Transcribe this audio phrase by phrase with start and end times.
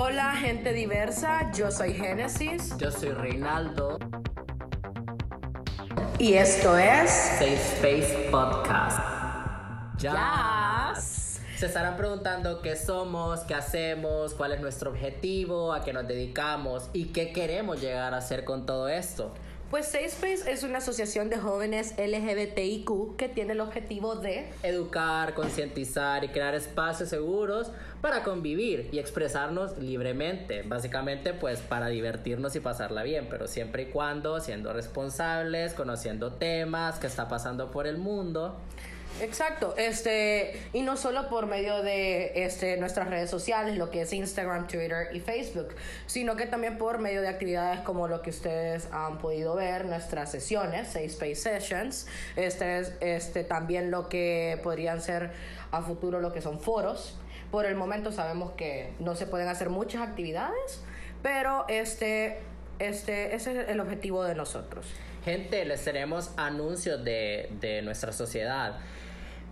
[0.00, 3.98] Hola gente diversa, yo soy Génesis Yo soy Reinaldo.
[6.20, 9.00] y esto es Safe Space Podcast.
[9.98, 10.94] Ya.
[10.94, 16.90] Se estarán preguntando qué somos, qué hacemos, cuál es nuestro objetivo, a qué nos dedicamos
[16.92, 19.34] y qué queremos llegar a hacer con todo esto.
[19.70, 25.34] Pues Safe Space es una asociación de jóvenes LGBTIQ que tiene el objetivo de Educar,
[25.34, 27.70] concientizar y crear espacios seguros
[28.00, 30.62] para convivir y expresarnos libremente.
[30.62, 36.98] Básicamente, pues para divertirnos y pasarla bien, pero siempre y cuando siendo responsables, conociendo temas
[36.98, 38.56] que está pasando por el mundo.
[39.20, 44.12] Exacto, este, y no solo por medio de este, nuestras redes sociales, lo que es
[44.12, 45.74] Instagram, Twitter y Facebook,
[46.06, 50.30] sino que también por medio de actividades como lo que ustedes han podido ver, nuestras
[50.30, 55.32] sesiones, Safe Space Sessions, este, es- este, también lo que podrían ser
[55.72, 57.18] a futuro lo que son foros.
[57.50, 60.82] Por el momento sabemos que no se pueden hacer muchas actividades,
[61.22, 62.38] pero este,
[62.78, 64.86] este, ese es el objetivo de nosotros.
[65.24, 68.78] Gente, les tenemos anuncios de, de nuestra sociedad.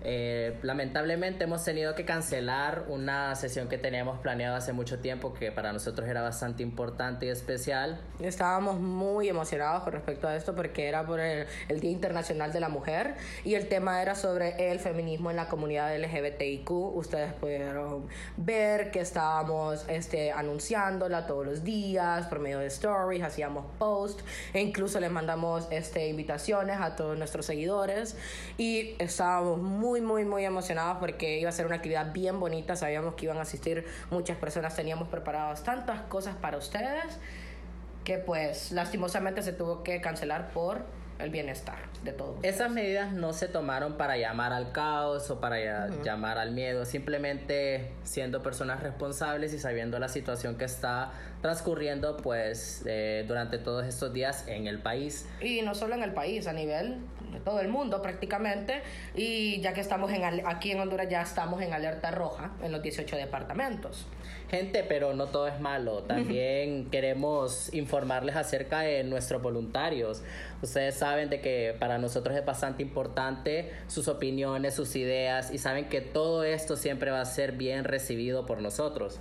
[0.09, 5.51] Eh, lamentablemente hemos tenido que cancelar una sesión que teníamos planeada hace mucho tiempo que
[5.51, 8.01] para nosotros era bastante importante y especial.
[8.21, 12.61] Estábamos muy emocionados con respecto a esto porque era por el, el Día Internacional de
[12.61, 16.71] la Mujer y el tema era sobre el feminismo en la comunidad LGBTIQ.
[16.71, 23.67] Ustedes pudieron ver que estábamos este, anunciándola todos los días por medio de stories, hacíamos
[23.77, 28.17] posts e incluso les mandamos este, invitaciones a todos nuestros seguidores
[28.57, 32.77] y estábamos muy, muy, muy emocionados porque iba a ser una actividad bien bonita.
[32.77, 37.19] Sabíamos que iban a asistir muchas personas, teníamos preparadas tantas cosas para ustedes
[38.05, 40.85] que pues lastimosamente se tuvo que cancelar por
[41.19, 42.37] el bienestar de todos.
[42.45, 46.85] Esas medidas no se tomaron para llamar al caos o para ya- llamar al miedo,
[46.85, 53.87] simplemente siendo personas responsables y sabiendo la situación que está transcurriendo pues eh, durante todos
[53.87, 55.27] estos días en el país.
[55.41, 56.99] Y no solo en el país, a nivel
[57.33, 58.83] de todo el mundo prácticamente.
[59.15, 62.73] Y ya que estamos en, al- aquí en Honduras, ya estamos en alerta roja en
[62.73, 64.07] los 18 departamentos.
[64.51, 66.03] Gente, pero no todo es malo.
[66.09, 70.23] También queremos informarles acerca de nuestros voluntarios.
[70.63, 75.89] Ustedes saben de que para nosotros es bastante importante sus opiniones, sus ideas y saben
[75.89, 79.21] que todo esto siempre va a ser bien recibido por nosotros.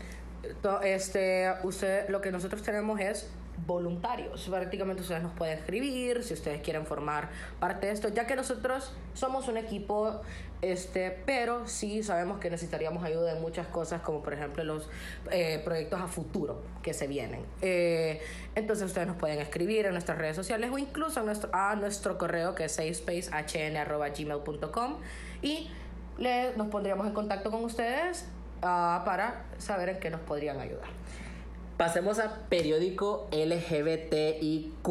[0.84, 3.29] Este, usted, lo que nosotros tenemos es
[3.66, 4.48] voluntarios.
[4.50, 7.30] Prácticamente ustedes nos pueden escribir si ustedes quieren formar
[7.60, 10.22] parte de esto, ya que nosotros somos un equipo,
[10.62, 14.90] este, pero sí sabemos que necesitaríamos ayuda en muchas cosas, como por ejemplo los
[15.32, 17.46] eh, proyectos a futuro que se vienen.
[17.62, 18.22] Eh,
[18.56, 22.18] entonces ustedes nos pueden escribir en nuestras redes sociales o incluso a nuestro, a nuestro
[22.18, 24.98] correo que es safespacehn.gmail.com
[25.42, 25.70] y
[26.18, 28.26] le, nos pondríamos en contacto con ustedes
[28.62, 30.88] ah, para saber en qué nos podrían ayudar.
[31.78, 34.88] Pasemos a periódico LGBTIQ.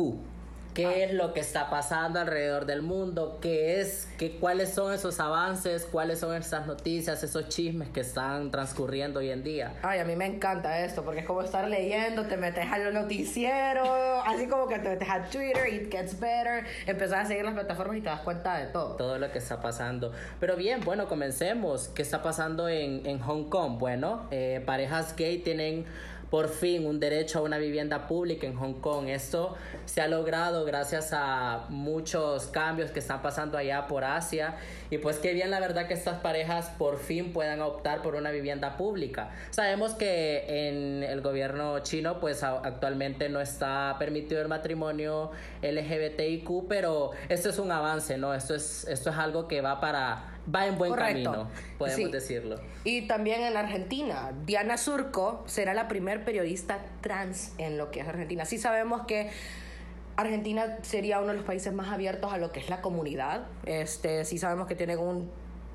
[0.74, 3.38] ¿Qué es lo que está pasando alrededor del mundo?
[3.40, 4.08] ¿Qué es?
[4.18, 5.86] Qué, ¿Cuáles son esos avances?
[5.90, 9.76] ¿Cuáles son esas noticias, esos chismes que están transcurriendo hoy en día?
[9.82, 12.92] Ay, a mí me encanta esto, porque es como estar leyendo, te metes a los
[12.92, 13.88] noticieros,
[14.26, 17.96] así como que te metes a Twitter, it gets better, empezás a seguir las plataformas
[17.96, 18.96] y te das cuenta de todo.
[18.96, 20.12] todo lo que está pasando.
[20.40, 21.88] Pero bien, bueno, comencemos.
[21.94, 23.78] ¿Qué está pasando en, en Hong Kong?
[23.78, 25.86] Bueno, eh, parejas gay tienen
[26.30, 29.08] por fin un derecho a una vivienda pública en Hong Kong.
[29.08, 29.54] Esto
[29.84, 34.56] se ha logrado gracias a muchos cambios que están pasando allá por Asia.
[34.94, 38.30] Y pues qué bien la verdad que estas parejas por fin puedan optar por una
[38.30, 39.30] vivienda pública.
[39.50, 47.10] Sabemos que en el gobierno chino pues actualmente no está permitido el matrimonio LGBTIQ, pero
[47.28, 48.34] esto es un avance, ¿no?
[48.34, 51.32] Esto es, esto es algo que va para va en buen Correcto.
[51.32, 52.12] camino, podemos Sí.
[52.12, 52.60] decirlo.
[52.84, 58.06] Y también en Argentina, Diana Surco será la primer periodista trans en lo que es
[58.06, 58.44] Argentina.
[58.44, 59.30] Sí sabemos que
[60.16, 63.46] Argentina sería uno de los países más abiertos a lo que es la comunidad.
[63.66, 65.30] Este, sí sabemos que tienen un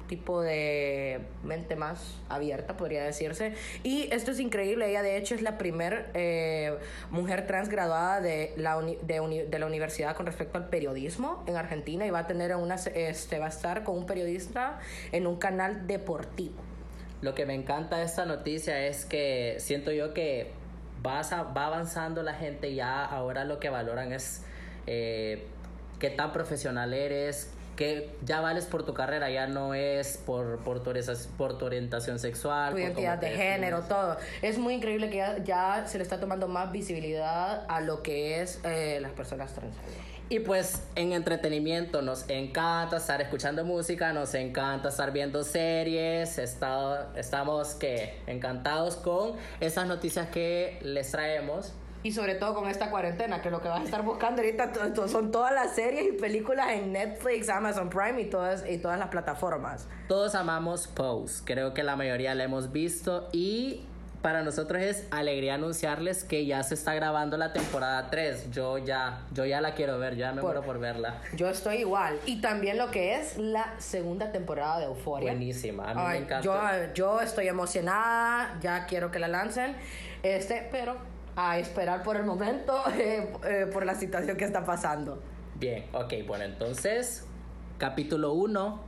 [0.08, 3.54] tipo de mente más abierta, podría decirse.
[3.84, 6.76] Y esto es increíble, ella de hecho es la primer eh,
[7.12, 11.44] mujer trans graduada de la, uni- de, uni- de la universidad con respecto al periodismo
[11.46, 14.80] en Argentina y va a tener una, este, va a estar con un periodista
[15.12, 16.56] en un canal deportivo.
[17.22, 20.52] Lo que me encanta de esta noticia es que siento yo que
[21.02, 24.44] vas a- va avanzando la gente ya ahora lo que valoran es
[24.88, 25.46] eh,
[26.00, 30.84] qué tan profesional eres, que ya vales por tu carrera, ya no es por, por,
[30.84, 32.74] tu, orientación- por tu orientación sexual.
[32.74, 34.18] tu identidad de género, todo.
[34.42, 38.42] Es muy increíble que ya, ya se le está tomando más visibilidad a lo que
[38.42, 39.76] es eh, las personas trans.
[40.32, 47.12] Y pues en entretenimiento nos encanta estar escuchando música, nos encanta estar viendo series, está,
[47.16, 51.74] estamos que encantados con esas noticias que les traemos.
[52.04, 54.72] Y sobre todo con esta cuarentena, que lo que vas a estar buscando ahorita
[55.08, 59.10] son todas las series y películas en Netflix, Amazon Prime y todas, y todas las
[59.10, 59.88] plataformas.
[60.08, 63.82] Todos amamos Pose, creo que la mayoría la hemos visto y
[64.22, 68.52] para nosotros es alegría anunciarles que ya se está grabando la temporada 3.
[68.52, 71.22] Yo ya, yo ya la quiero ver, ya me Por- muero por verla.
[71.36, 72.20] Yo estoy igual.
[72.26, 75.32] Y también lo que es la segunda temporada de Euphoria.
[75.32, 76.42] Buenísima, a mí me encanta.
[76.42, 79.76] Yo, yo estoy emocionada, ya quiero que la lancen,
[80.24, 80.98] este, pero
[81.36, 85.22] a esperar por el momento, eh, eh, por la situación que está pasando.
[85.56, 87.26] Bien, ok, bueno, entonces,
[87.78, 88.82] capítulo 1,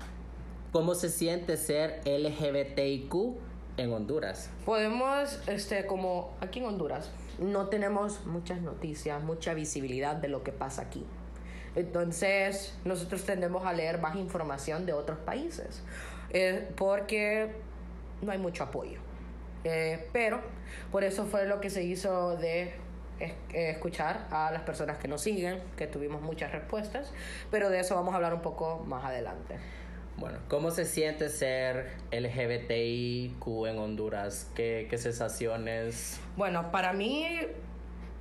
[0.73, 3.13] ¿cómo se siente ser LGBTIQ
[3.77, 4.49] en Honduras?
[4.65, 7.09] Podemos, este, como aquí en Honduras,
[7.39, 11.05] no tenemos muchas noticias, mucha visibilidad de lo que pasa aquí.
[11.75, 15.81] Entonces, nosotros tendemos a leer más información de otros países,
[16.31, 17.51] eh, porque
[18.21, 18.99] no hay mucho apoyo.
[19.63, 20.41] Eh, pero
[20.91, 22.73] por eso fue lo que se hizo de
[23.19, 27.13] eh, escuchar a las personas que nos siguen, que tuvimos muchas respuestas,
[27.51, 29.57] pero de eso vamos a hablar un poco más adelante.
[30.17, 34.51] Bueno, ¿cómo se siente ser LGBTIQ en Honduras?
[34.55, 36.19] ¿Qué, qué sensaciones?
[36.37, 37.25] Bueno, para mí,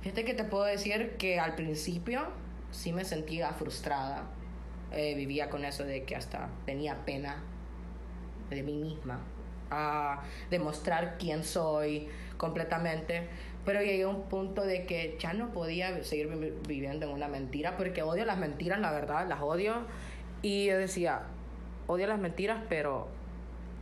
[0.01, 2.23] fíjate que te puedo decir que al principio
[2.71, 4.23] sí me sentía frustrada.
[4.91, 7.43] Eh, vivía con eso de que hasta tenía pena
[8.49, 9.19] de mí misma.
[9.69, 12.07] A demostrar quién soy
[12.37, 13.27] completamente.
[13.63, 17.27] Pero llegué a un punto de que ya no podía seguir vi- viviendo en una
[17.27, 19.85] mentira porque odio las mentiras, la verdad, las odio.
[20.41, 21.21] Y yo decía,
[21.91, 23.07] odio las mentiras, pero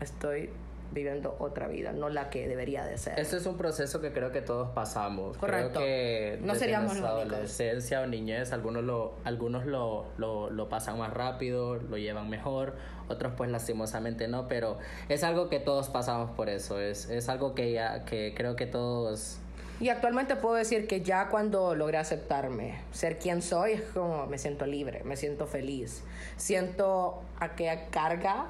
[0.01, 0.50] estoy
[0.91, 3.19] viviendo otra vida, no la que debería de ser.
[3.19, 5.38] Este es un proceso que creo que todos pasamos.
[5.38, 5.79] Correcto.
[5.79, 7.33] Creo que No seríamos los únicos.
[7.33, 12.73] adolescencia o niñez, algunos lo, algunos lo, lo, lo pasan más rápido, lo llevan mejor,
[13.07, 14.79] otros pues lastimosamente no, pero
[15.09, 18.65] es algo que todos pasamos por eso, es, es algo que ya, que creo que
[18.65, 19.38] todos
[19.80, 24.38] Y actualmente puedo decir que ya cuando logré aceptarme, ser quien soy, es como me
[24.38, 26.04] siento libre, me siento feliz.
[26.36, 28.48] Siento aquella carga,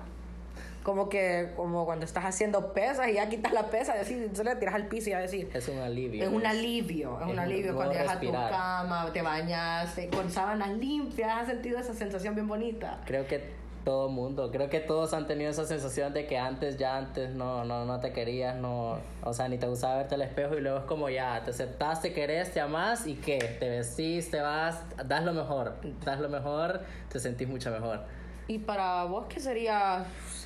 [0.83, 4.53] como que como cuando estás haciendo pesas y ya quitas la pesa y así solo
[4.53, 5.49] le tiras al piso y a decir.
[5.53, 6.23] es un alivio.
[6.23, 10.09] Es un alivio, es, Es un alivio cuando llegas a tu cama, te bañas, te-
[10.09, 13.01] con sábanas limpias, has sentido esa sensación bien bonita.
[13.05, 13.43] Creo que
[13.83, 17.63] todo mundo, creo que todos han tenido esa sensación de que antes, ya antes no,
[17.65, 20.79] no, no te querías, no, o sea, ni te gustaba verte al espejo y luego
[20.79, 25.23] es como ya, te aceptaste, querés, te amás y qué, te vestís, te vas, das
[25.23, 28.01] lo mejor, das lo mejor, te sentís mucho mejor.
[28.47, 30.05] ¿Y para vos qué sería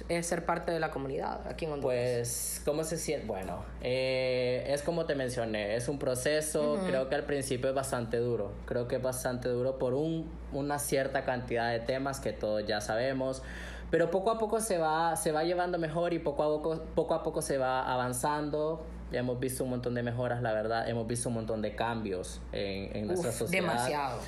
[0.10, 2.00] eh, ser parte de la comunidad aquí en Honduras?
[2.00, 3.26] Pues, ¿cómo se siente?
[3.26, 8.18] Bueno, eh, es como te mencioné, es un proceso, creo que al principio es bastante
[8.18, 12.66] duro, creo que es bastante duro por un, una cierta cantidad de temas que todos
[12.68, 13.44] ya sabemos,
[13.92, 17.14] pero poco a poco se va, se va llevando mejor y poco a poco, poco
[17.14, 18.84] a poco se va avanzando.
[19.12, 22.42] Ya hemos visto un montón de mejoras, la verdad, hemos visto un montón de cambios
[22.52, 23.68] en, en nuestra Uf, sociedad.
[23.68, 24.20] demasiado.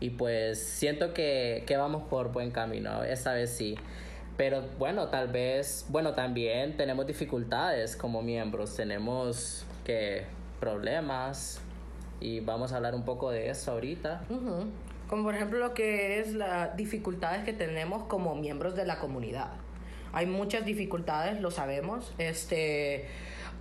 [0.00, 3.76] Y pues siento que, que vamos por buen camino, esta vez sí.
[4.36, 10.24] Pero bueno, tal vez, bueno, también tenemos dificultades como miembros, tenemos que
[10.58, 11.60] problemas
[12.20, 14.24] y vamos a hablar un poco de eso ahorita.
[14.30, 14.66] Ujú.
[15.08, 19.48] Como por ejemplo lo que es las dificultades que tenemos como miembros de la comunidad.
[20.12, 22.12] Hay muchas dificultades, lo sabemos.
[22.18, 23.08] Este,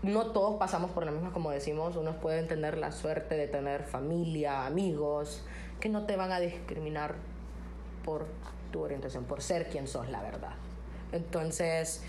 [0.03, 1.95] no todos pasamos por la misma, como decimos.
[1.95, 5.43] Unos pueden tener la suerte de tener familia, amigos,
[5.79, 7.15] que no te van a discriminar
[8.03, 8.27] por
[8.71, 10.53] tu orientación, por ser quien sos, la verdad.
[11.11, 12.03] Entonces,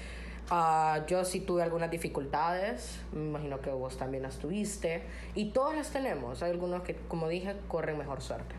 [0.51, 5.03] ah, yo sí tuve algunas dificultades, me imagino que vos también las tuviste,
[5.35, 6.43] y todas las tenemos.
[6.43, 8.55] Hay algunos que, como dije, corren mejor suerte.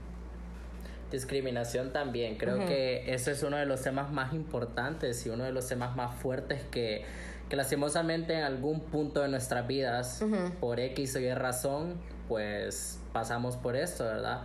[1.11, 5.51] Discriminación también, creo que ese es uno de los temas más importantes y uno de
[5.51, 7.05] los temas más fuertes que,
[7.49, 10.23] que lastimosamente en algún punto de nuestras vidas,
[10.59, 14.41] por X o Y razón, pues pasamos por esto, ¿verdad?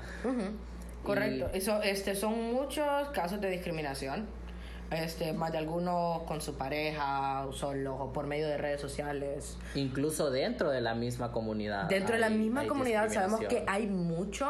[1.02, 1.48] Correcto.
[1.54, 4.26] Eso, este, son muchos casos de discriminación.
[4.90, 9.58] Este, más de algunos con su pareja, o solos, o por medio de redes sociales.
[9.74, 11.84] Incluso dentro de la misma comunidad.
[11.84, 14.48] Dentro de la misma comunidad sabemos que hay mucho,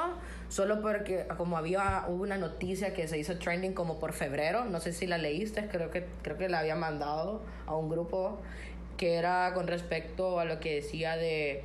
[0.49, 4.78] solo porque como había hubo una noticia que se hizo trending como por febrero, no
[4.78, 8.38] sé si la leíste, creo que creo que la había mandado a un grupo
[8.97, 11.64] que era con respecto a lo que decía de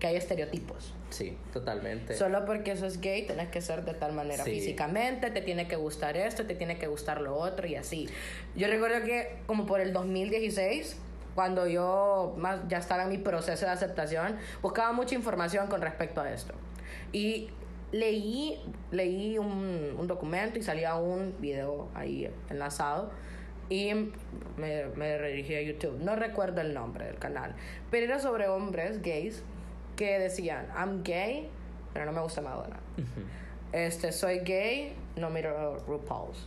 [0.00, 0.92] que hay estereotipos.
[1.10, 2.14] Sí, totalmente.
[2.14, 4.50] Solo porque sos gay tenés que ser de tal manera Sí.
[4.50, 8.08] físicamente, te tiene que gustar esto, te tiene que gustar lo otro y así.
[8.54, 10.96] Yo recuerdo que como por el 2016,
[11.34, 16.20] cuando yo más ya estaba en mi proceso de aceptación, buscaba mucha información con respecto
[16.20, 16.52] a esto.
[17.12, 17.48] Y
[17.90, 18.60] leí,
[18.90, 23.10] leí un, un documento y salía un video ahí enlazado
[23.70, 23.92] y
[24.56, 25.98] me, me redirigí a YouTube.
[26.00, 27.54] No recuerdo el nombre del canal,
[27.90, 29.42] pero era sobre hombres gays
[29.98, 31.50] que decían, I'm gay,
[31.92, 32.78] pero no me gusta Madonna.
[33.72, 36.46] Este, soy gay, no miro RuPaul's.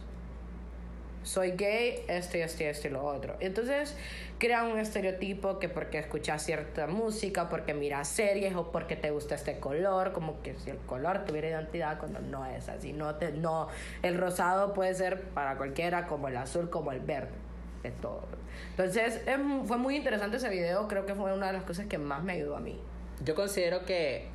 [1.24, 3.36] Soy gay, este, este, este y lo otro.
[3.41, 3.96] Entonces
[4.39, 9.36] crean un estereotipo que porque escuchas cierta música, porque miras series o porque te gusta
[9.36, 12.93] este color, como que si el color tuviera identidad cuando no es así.
[12.93, 13.67] No, te, no,
[14.01, 17.36] el rosado puede ser para cualquiera, como el azul, como el verde,
[17.84, 18.24] de todo.
[18.72, 19.22] Entonces
[19.65, 22.34] fue muy interesante ese video, creo que fue una de las cosas que más me
[22.34, 22.79] ayudó a mí.
[23.24, 24.25] Yo considero que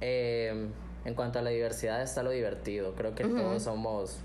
[0.00, 0.68] eh,
[1.04, 2.94] en cuanto a la diversidad está lo divertido.
[2.94, 4.20] Creo que todos somos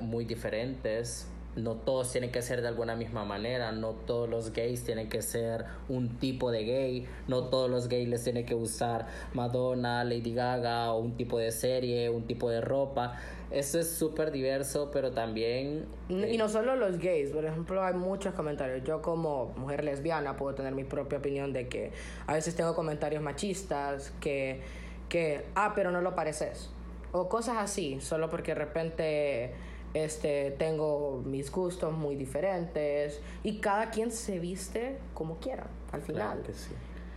[0.00, 1.28] muy diferentes.
[1.56, 3.70] No todos tienen que ser de alguna misma manera.
[3.70, 7.06] No todos los gays tienen que ser un tipo de gay.
[7.28, 11.52] No todos los gays les tienen que usar Madonna, Lady Gaga o un tipo de
[11.52, 13.18] serie, un tipo de ropa.
[13.50, 15.86] Eso es súper diverso, pero también...
[16.08, 18.82] Y no solo los gays, por ejemplo, hay muchos comentarios.
[18.84, 21.92] Yo como mujer lesbiana puedo tener mi propia opinión de que
[22.26, 24.60] a veces tengo comentarios machistas que
[25.08, 26.70] que, ah, pero no lo pareces.
[27.12, 29.52] O cosas así, solo porque de repente
[29.94, 36.42] este, tengo mis gustos muy diferentes y cada quien se viste como quiera, al final.
[36.42, 36.72] que sí.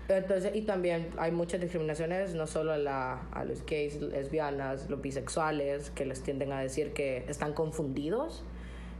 [0.09, 5.01] Entonces, y también hay muchas discriminaciones, no solo a, la, a los gays, lesbianas, los
[5.01, 8.43] bisexuales, que les tienden a decir que están confundidos.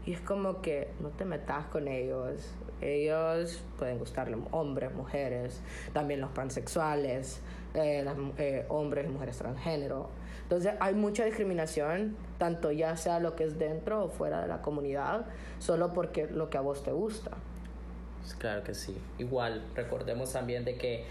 [0.05, 2.53] Y es como que no te metas con ellos.
[2.81, 5.61] Ellos pueden gustarle hombres, mujeres,
[5.93, 7.41] también los pansexuales.
[7.73, 8.03] Eh,
[8.37, 10.09] eh, hombres y mujeres transgénero.
[10.41, 14.61] Entonces hay mucha discriminación, tanto ya sea lo que es dentro o fuera de la
[14.63, 15.25] comunidad,
[15.59, 17.31] solo porque lo que a vos te gusta.
[18.27, 18.93] Pues claro que sí.
[19.19, 21.05] Igual, recordemos también de que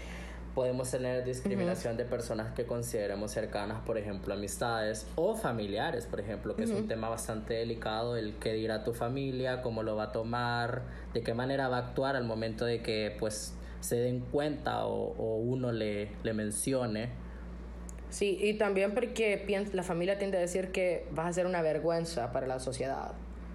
[0.53, 6.55] podemos tener discriminación de personas que consideremos cercanas, por ejemplo, amistades o familiares, por ejemplo,
[6.55, 10.11] que es un tema bastante delicado, el que dirá tu familia, cómo lo va a
[10.11, 10.83] tomar,
[11.15, 15.37] de qué manera va a actuar al momento de que pues se den cuenta o,
[15.37, 17.09] uno le, le mencione.
[18.11, 19.43] Sí, y también porque
[19.73, 23.13] la familia tiende a decir que vas a ser una vergüenza para la sociedad.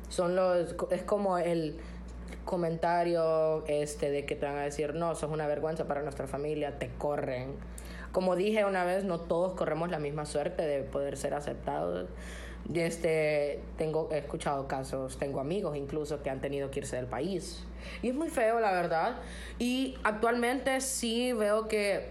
[0.08, 1.78] Son los, es como el
[2.44, 6.78] comentario este de que te van a decir, no, sos una vergüenza para nuestra familia,
[6.78, 7.54] te corren.
[8.12, 12.08] Como dije una vez, no todos corremos la misma suerte de poder ser aceptados.
[12.72, 17.64] Este, tengo, he escuchado casos, tengo amigos incluso que han tenido que irse del país.
[18.02, 19.16] Y es muy feo, la verdad.
[19.58, 22.10] Y actualmente sí veo que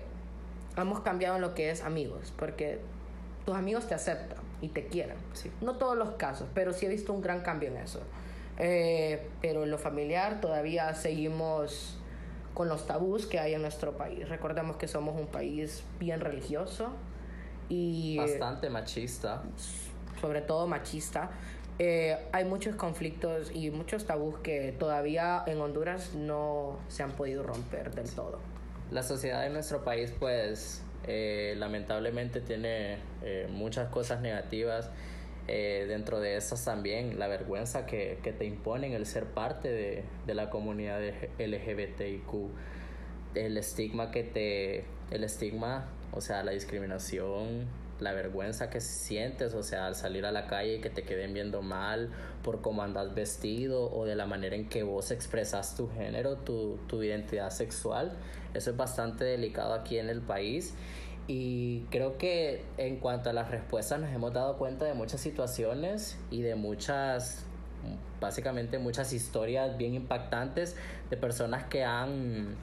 [0.78, 2.80] hemos cambiado en lo que es amigos, porque
[3.46, 5.18] tus amigos te aceptan y te quieren.
[5.62, 8.02] No todos los casos, pero sí he visto un gran cambio en eso.
[8.58, 11.98] Eh, pero en lo familiar todavía seguimos
[12.54, 14.28] con los tabús que hay en nuestro país.
[14.30, 16.92] Recordemos que somos un país bien religioso
[17.70, 18.18] y...
[18.18, 19.42] Bastante machista
[20.22, 21.32] sobre todo machista,
[21.80, 27.44] eh, hay muchos conflictos y muchos tabús que todavía en Honduras no se han podido
[27.44, 28.40] romper del todo.
[28.92, 34.92] La sociedad de nuestro país, pues, eh, lamentablemente tiene eh, muchas cosas negativas.
[35.88, 40.34] Dentro de esas también la vergüenza que, que te imponen el ser parte de, de
[40.34, 41.00] la comunidad
[41.40, 42.34] LGBTIQ,
[43.36, 47.68] el estigma que te, el estigma, o sea, la discriminación
[48.02, 51.34] la vergüenza que sientes, o sea, al salir a la calle y que te queden
[51.34, 52.10] viendo mal
[52.44, 56.80] por cómo andas vestido o de la manera en que vos expresas tu género, tu,
[56.88, 58.12] tu identidad sexual.
[58.56, 60.74] Eso es bastante delicado aquí en el país.
[61.34, 66.18] Y creo que en cuanto a las respuestas nos hemos dado cuenta de muchas situaciones
[66.30, 67.46] y de muchas,
[68.20, 70.76] básicamente muchas historias bien impactantes
[71.10, 72.58] de personas que han,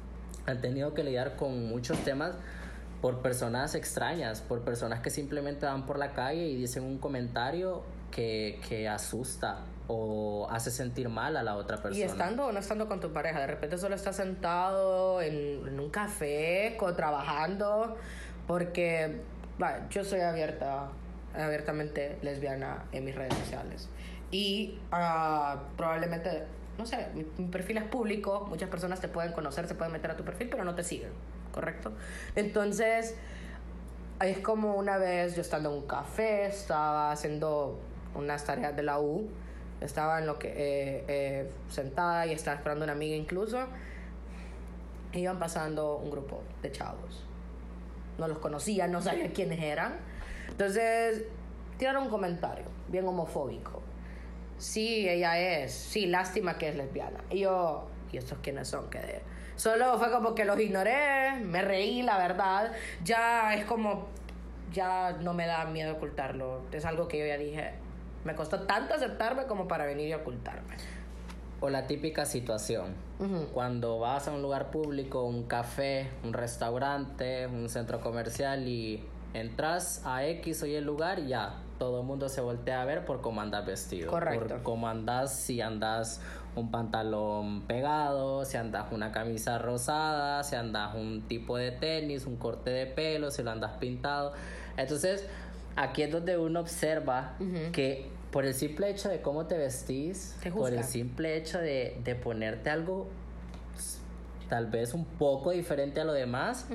[0.45, 2.35] han tenido que lidiar con muchos temas
[3.01, 7.85] por personas extrañas, por personas que simplemente van por la calle y dicen un comentario
[8.11, 11.99] que, que asusta o hace sentir mal a la otra persona.
[11.99, 15.91] Y estando o no estando con tu pareja, de repente solo estás sentado en, un
[15.91, 17.97] café o trabajando,
[18.49, 19.21] porque
[19.91, 20.89] yo soy abierta,
[21.35, 23.89] abiertamente lesbiana en mis redes sociales.
[24.33, 26.43] Y uh, probablemente,
[26.77, 30.11] no sé, mi, mi perfil es público, muchas personas te pueden conocer, se pueden meter
[30.11, 31.13] a tu perfil, pero no te siguen
[31.53, 31.93] ¿correcto?
[32.37, 33.17] Entonces,
[34.21, 37.79] es como una vez yo estando en un café, estaba haciendo
[38.15, 39.29] unas tareas de la U,
[39.81, 43.67] estaba en lo que eh, eh, sentada y estaba esperando una amiga incluso,
[45.13, 47.28] iban pasando un grupo de chavos.
[48.19, 49.97] No los conocía, no sabía quiénes eran.
[50.49, 51.25] Entonces,
[51.79, 53.83] tiraron un comentario bien homofóbico.
[54.59, 55.73] Sí, ella es.
[55.73, 57.21] Sí, lástima que es lesbiana.
[57.31, 58.91] Y yo, ¿y estos quiénes son?
[58.91, 59.23] Que
[59.55, 62.73] Solo fue como que los ignoré, me reí, la verdad.
[63.03, 64.07] Ya es como
[64.73, 66.63] ya no me da miedo ocultarlo.
[66.73, 67.73] Es algo que yo ya dije,
[68.25, 70.77] me costó tanto aceptarme como para venir y ocultarme.
[71.61, 72.95] O la típica situación,
[73.53, 79.03] cuando vas a un lugar público, un café, un restaurante, un centro comercial y
[79.35, 83.05] entras a X o Y el lugar ya todo el mundo se voltea a ver
[83.05, 84.11] por cómo andas vestido.
[84.11, 84.49] Correcto.
[84.49, 86.21] Por cómo andas, si andas
[86.57, 92.37] un pantalón pegado, si andas una camisa rosada, si andas un tipo de tenis, un
[92.37, 94.33] corte de pelo, si lo andas pintado.
[94.77, 95.27] Entonces,
[95.77, 97.35] aquí es donde uno observa
[97.73, 101.99] que por el simple hecho de cómo te vestís, Te por el simple hecho de,
[102.05, 103.09] de ponerte algo
[104.49, 106.67] tal vez un poco diferente a lo demás,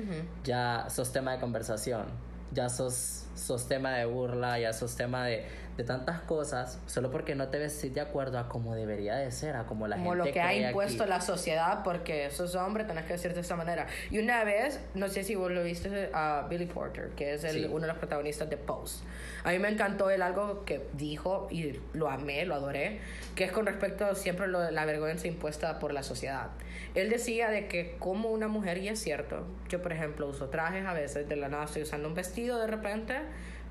[0.44, 2.06] ya sos tema de conversación,
[2.52, 5.44] ya sos, sos tema de burla, ya sos tema de,
[5.76, 9.56] de tantas cosas, solo porque no te vestís de acuerdo a como debería de ser,
[9.56, 11.10] a como la como gente lo que ha impuesto aquí.
[11.10, 15.08] la sociedad porque sos hombre tenés que decir de esta manera y una vez no
[15.08, 17.64] sé si vos lo viste a Billy Porter que es el, Sí.
[17.68, 19.02] uno de los protagonistas de Pose
[19.42, 23.00] a mí me encantó él algo que dijo y lo amé lo adoré
[23.34, 26.50] que es con respecto a siempre de la vergüenza impuesta por la sociedad
[26.94, 30.86] él decía de que como una mujer y es cierto yo por ejemplo uso trajes
[30.86, 33.16] a veces de la nada estoy usando un vestido de repente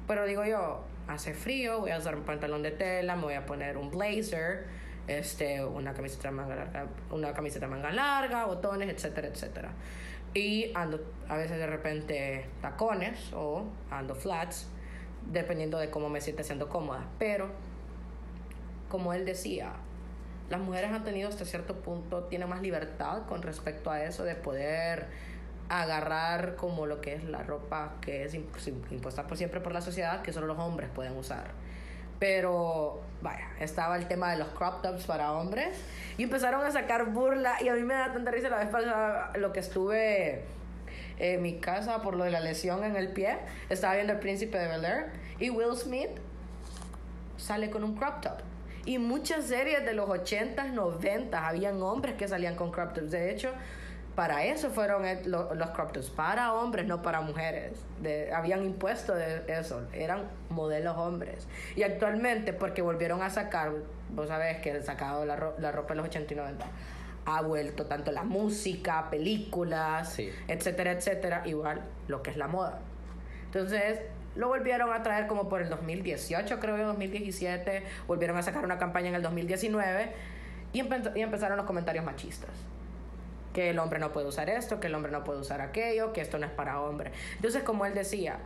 [0.08, 3.46] pero digo yo, hace frío, voy a usar un pantalón de tela, me voy a
[3.46, 4.66] poner un blazer,
[5.08, 9.72] este, una camiseta manga larga, una camiseta manga larga, botones, etcétera, etcétera.
[10.34, 14.68] Y ando a veces de repente tacones o ando flats,
[15.32, 17.06] dependiendo de cómo me sienta siendo cómoda.
[17.20, 17.50] Pero,
[18.90, 19.74] como él decía,
[20.50, 24.36] las mujeres han tenido hasta cierto punto, tienen más libertad con respecto a eso de
[24.36, 25.08] poder
[25.82, 29.82] agarrar como lo que es la ropa que es imp- impuesta por siempre por la
[29.82, 31.46] sociedad que solo los hombres pueden usar.
[32.20, 35.78] Pero, vaya, estaba el tema de los crop tops para hombres
[36.18, 39.32] y empezaron a sacar burla y a mí me da tanta risa la vez pasada
[39.36, 40.44] lo que estuve
[41.20, 43.38] en mi casa por lo de la lesión en el pie.
[43.70, 45.06] Estaba viendo El Príncipe de Bel Air
[45.40, 46.12] y Will Smith
[47.38, 48.38] sale con un crop top.
[48.86, 53.12] Y muchas series de los 80s, 90s habían hombres que salían con crop tops.
[53.12, 53.52] De hecho,
[54.16, 57.74] para eso fueron el- lo- los crop tops, para hombres, no para mujeres.
[58.02, 61.48] De- habían impuesto de eso, eran modelos hombres.
[61.76, 63.72] Y actualmente, porque volvieron a sacar,
[64.12, 66.66] vos sabés que han sacado la, ro- la ropa en los 80 y 90,
[67.26, 70.30] ha vuelto tanto la música, películas, Sí.
[70.48, 72.80] etcétera, etcétera, igual lo que es la moda.
[73.46, 74.00] Entonces,
[74.36, 77.84] lo volvieron a traer como por el 2018, creo yo, 2017.
[78.08, 80.12] Volvieron a sacar una campaña en el 2019
[80.74, 82.50] y, empe- y empezaron los comentarios machistas.
[83.54, 86.22] Que el hombre no puede usar esto, que el hombre no puede usar aquello, que
[86.22, 87.12] esto no es para hombre.
[87.36, 88.40] Entonces, como él decía,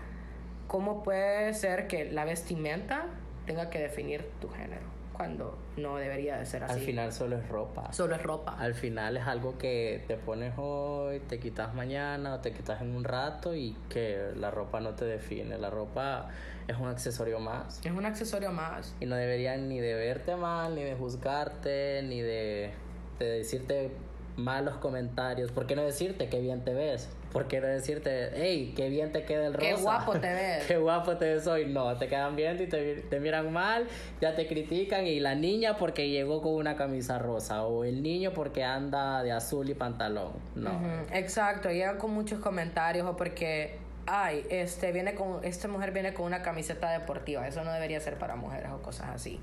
[0.67, 3.06] ¿cómo puede ser que la vestimenta
[3.46, 4.98] tenga que definir tu género?
[5.13, 6.74] Cuando no debería de ser así.
[6.74, 7.91] Al final solo es ropa.
[7.91, 8.56] Solo es ropa.
[8.60, 12.96] Al final es algo que te pones hoy, te quitas mañana o te quitas en
[12.96, 15.58] un rato y que la ropa no te define.
[15.58, 16.30] La ropa
[16.67, 17.80] es un accesorio más.
[17.84, 18.93] Es un accesorio más.
[19.00, 22.72] Y no deberían ni de verte mal, ni de juzgarte, ni de,
[23.17, 23.89] de decirte
[24.38, 25.52] malos comentarios.
[25.52, 27.10] ¿Por qué no decirte qué bien te ves?
[27.34, 29.67] ¿Por qué no decirte, hey, qué bien te queda el rosa?
[29.67, 30.65] Qué guapo te ves.
[30.65, 31.65] qué guapo te ves hoy.
[31.65, 33.88] No, te quedan viendo y te, te miran mal,
[34.21, 35.06] ya te critican.
[35.06, 37.63] Y la niña porque llegó con una camisa rosa.
[37.63, 40.34] O el niño porque anda de azul y pantalón.
[40.56, 40.71] No.
[41.12, 46.26] Exacto, llegan con muchos comentarios o porque, ay, este viene con, esta mujer viene con
[46.26, 49.39] una camiseta deportiva, eso no debería ser para mujeres o cosas así.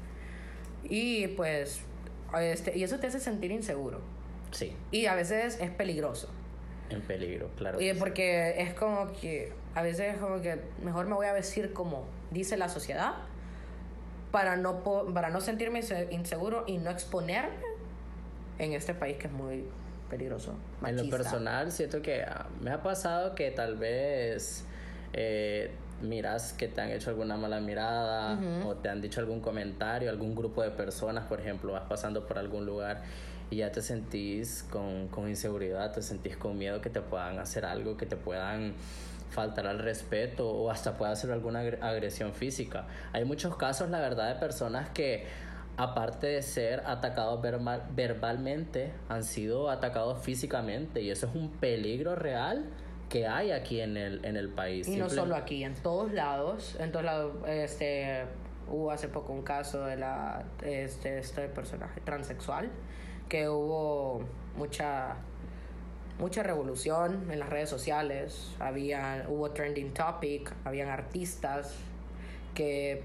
[0.85, 1.81] Y pues,
[2.41, 4.14] este, y eso te hace sentir inseguro.
[4.55, 6.29] Sí, Y a veces es peligroso.
[6.91, 7.79] en peligro, claro.
[7.79, 11.73] Oye, porque es como que, a veces es como que mejor me voy a vestir
[11.73, 13.15] como dice la sociedad
[14.31, 14.83] para no,
[15.15, 17.65] para no sentirme inse- inseguro y no exponerme
[18.59, 19.65] en este país que es muy
[20.11, 20.55] peligroso.
[20.85, 24.65] En lo personal, siento que ah, me ha pasado que tal vez
[25.13, 25.71] eh,
[26.03, 30.35] miras que te han hecho alguna mala mirada o te han dicho algún comentario, algún
[30.35, 33.03] grupo de personas, por ejemplo, vas pasando por algún lugar
[33.51, 37.65] y ya te sentís con, con inseguridad, te sentís con miedo que te puedan hacer
[37.65, 38.75] algo, que te puedan
[39.31, 42.87] faltar al respeto o hasta pueda hacer alguna agre- agresión física.
[43.13, 45.27] Hay muchos casos, la verdad, de personas que
[45.77, 52.15] aparte de ser atacados verbal- verbalmente, han sido atacados físicamente y eso es un peligro
[52.15, 52.65] real
[53.09, 54.89] que hay aquí en el, en el país.
[54.89, 56.77] Y no solo aquí, en todos lados.
[56.81, 58.25] En todos lados, este,
[58.71, 62.69] hubo hace poco un caso de la, este, este personaje transexual,
[63.29, 64.23] que hubo
[64.57, 65.17] mucha,
[66.19, 68.53] mucha revolución en las redes sociales.
[68.59, 71.75] Había, hubo trending topic, habían artistas
[72.55, 73.03] que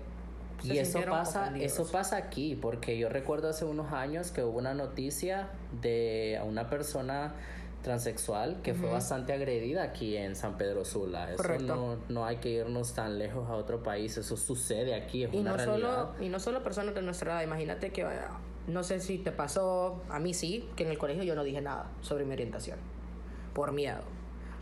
[0.61, 4.57] se Y eso pasa, eso pasa aquí, porque yo recuerdo hace unos años que hubo
[4.57, 5.49] una noticia
[5.81, 7.33] de una persona
[7.81, 11.33] transexual que fue bastante agredida aquí en San Pedro Sula.
[11.33, 15.33] Eso no, no, hay que irnos tan lejos a otro país, eso sucede aquí, es
[15.33, 16.09] y una no realidad.
[16.11, 18.05] Solo, y no solo personas de nuestra edad, imagínate que,
[18.69, 21.61] no sé si te pasó, a mí sí, que en el colegio yo no dije
[21.61, 22.77] nada sobre mi orientación,
[23.53, 24.01] por miedo.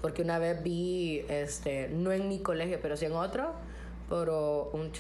[0.02, 3.54] Porque una vez vi, este, no en mi colegio, pero sí en otro,
[4.10, 4.92] pero un,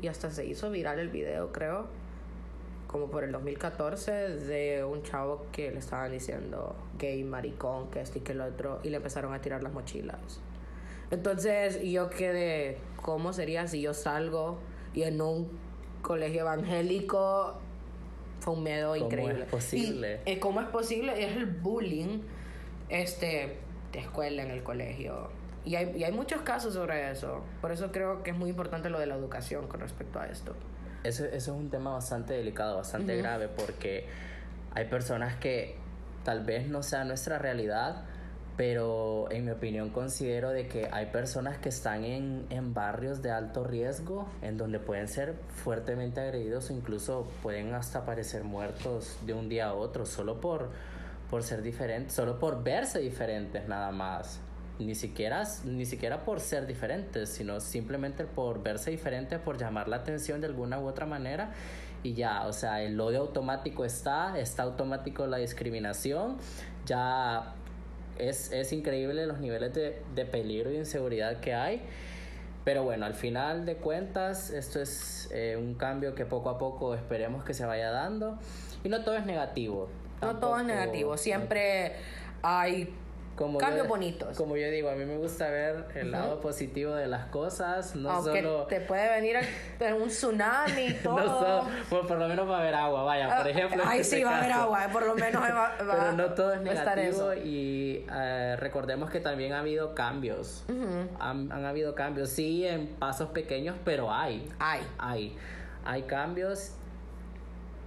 [0.00, 1.86] y hasta se hizo viral el video, creo,
[2.86, 8.20] como por el 2014 de un chavo que le estaban diciendo gay, maricón, que este
[8.20, 10.40] y que el otro, y le empezaron a tirar las mochilas.
[11.10, 14.58] Entonces yo quedé, ¿cómo sería si yo salgo
[14.94, 15.48] y en un
[16.02, 17.58] colegio evangélico
[18.46, 19.42] fue un miedo ¿Cómo increíble?
[19.42, 20.20] es posible?
[20.24, 21.20] Y, eh, ¿Cómo es posible?
[21.20, 22.20] Es el bullying
[22.88, 23.56] este,
[23.90, 25.30] de escuela en el colegio.
[25.64, 27.42] Y hay, y hay muchos casos sobre eso.
[27.60, 30.54] Por eso creo que es muy importante lo de la educación con respecto a esto.
[31.02, 34.06] Eso, eso es un tema bastante delicado, bastante grave, porque
[34.74, 35.74] hay personas que
[36.22, 38.04] tal vez no sea nuestra realidad,
[38.56, 43.30] pero en mi opinión considero de que hay personas que están en, en barrios de
[43.30, 49.34] alto riesgo, en donde pueden ser fuertemente agredidos o incluso pueden hasta parecer muertos de
[49.34, 50.70] un día a otro, solo por,
[51.28, 54.40] por ser diferentes, solo por verse diferentes nada más
[54.78, 59.96] ni siquiera, ni siquiera por ser diferentes, sino simplemente por verse diferentes, por llamar la
[59.96, 61.52] atención de alguna u otra manera.
[62.02, 66.36] Y ya, o sea, el odio automático está, está automático la discriminación,
[66.84, 67.54] ya
[68.18, 71.82] es, es increíble los niveles de, de peligro y inseguridad que hay.
[72.64, 76.94] Pero bueno, al final de cuentas, esto es eh, un cambio que poco a poco
[76.94, 78.38] esperemos que se vaya dando.
[78.82, 79.88] Y no todo es negativo.
[80.20, 81.92] No todo es negativo, siempre
[82.42, 82.92] hay
[83.36, 84.36] como cambios bonitos.
[84.36, 88.10] Como yo digo, a mí me gusta ver el lado positivo de las cosas, no
[88.10, 88.64] Aunque solo...
[88.64, 89.36] te puede venir
[90.00, 91.18] un tsunami y todo.
[91.18, 93.82] no solo, bueno, por lo menos va a haber agua, vaya, por ejemplo.
[93.86, 96.62] Ahí sí va a haber agua, por lo menos va, va Pero no todo es
[96.62, 100.64] negativo y uh, recordemos que también ha habido cambios.
[100.68, 101.08] Uh -huh.
[101.20, 104.50] han, han, habido cambios, sí, en pasos pequeños, pero hay.
[104.58, 104.80] Hay.
[104.98, 105.36] Hay.
[105.84, 106.72] Hay cambios.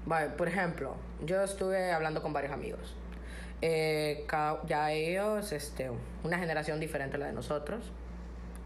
[0.05, 2.95] Vale, por ejemplo, yo estuve hablando con varios amigos
[3.61, 4.25] eh,
[4.65, 5.91] ya ellos, este,
[6.23, 7.91] una generación diferente a la de nosotros.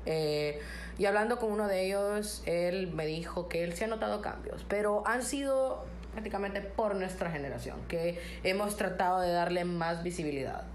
[0.06, 0.60] Eh,
[0.98, 4.66] y hablando con uno de ellos, él me dijo que él se ha notado cambios,
[4.68, 10.66] pero han sido prácticamente por nuestra generación, que hemos tratado de darle más visibilidad.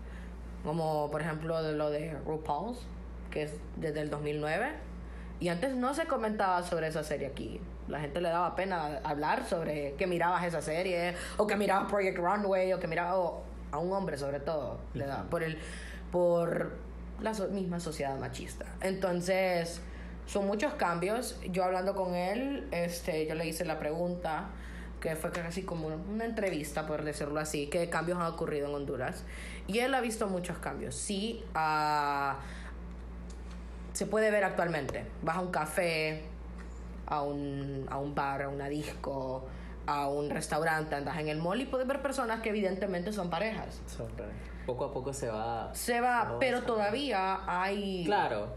[0.65, 2.85] Como por ejemplo de lo de RuPaul's,
[3.31, 4.73] que es desde el 2009.
[5.41, 7.61] Y antes no se comentaba sobre esa serie aquí.
[7.87, 12.19] La gente le daba pena hablar sobre que mirabas esa serie, o que mirabas Project
[12.19, 13.35] Runway, o que mirabas
[13.73, 15.59] a un hombre sobre todo, le da, por el
[16.11, 16.73] por
[17.21, 18.67] la so misma sociedad machista.
[18.81, 19.81] Entonces,
[20.27, 21.39] son muchos cambios.
[21.51, 24.47] Yo hablando con él, este, yo le hice la pregunta,
[25.01, 29.25] que fue casi como una entrevista, por decirlo así, qué cambios han ocurrido en Honduras.
[29.67, 30.95] Y él ha visto muchos cambios.
[30.95, 32.35] Sí, uh,
[33.93, 35.05] se puede ver actualmente.
[35.23, 36.23] Vas a un café,
[37.07, 39.47] a un, a un bar, a una disco,
[39.89, 43.81] a un restaurante, andas en el mall y puedes ver personas que evidentemente son parejas.
[43.87, 44.07] Son.
[44.67, 45.71] Poco a poco se va.
[45.75, 48.05] Se va, pero todavía hay.
[48.05, 48.49] Claro.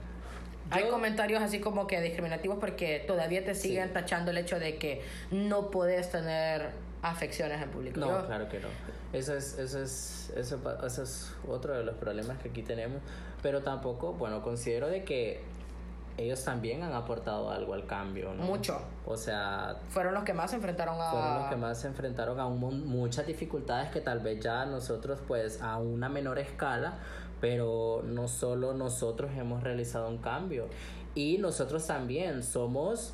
[0.69, 3.93] Hay comentarios así como que discriminativos porque todavía te siguen sí.
[3.93, 7.99] tachando el hecho de que no puedes tener afecciones en público.
[7.99, 8.67] No, claro que no.
[9.13, 13.01] Eso es, eso es, eso, eso es otro de los problemas que aquí tenemos.
[13.41, 15.41] Pero tampoco, bueno, considero de que
[16.17, 18.43] ellos también han aportado algo al cambio, ¿no?
[18.43, 18.81] Mucho.
[19.05, 19.77] O sea...
[19.89, 21.11] Fueron los que más se enfrentaron a...
[21.11, 25.19] Fueron los que más se enfrentaron a un, muchas dificultades que tal vez ya nosotros,
[25.27, 26.99] pues, a una menor escala,
[27.39, 30.67] pero no solo nosotros hemos realizado un cambio.
[31.15, 33.13] Y nosotros también somos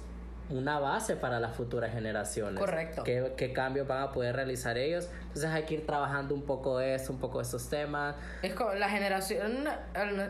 [0.49, 2.59] una base para las futuras generaciones.
[2.59, 3.03] Correcto.
[3.03, 5.09] ¿Qué, ¿Qué, cambios van a poder realizar ellos?
[5.27, 8.15] Entonces hay que ir trabajando un poco eso, un poco de estos temas.
[8.41, 9.65] Es como la generación,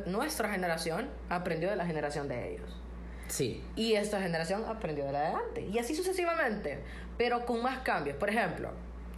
[0.05, 2.75] nuestra generación aprendió de la generación de ellos.
[3.27, 3.63] Sí.
[3.75, 5.65] Y esta generación aprendió de la de antes.
[5.69, 6.79] Y así sucesivamente,
[7.17, 8.17] pero con más cambios.
[8.17, 8.71] Por ejemplo,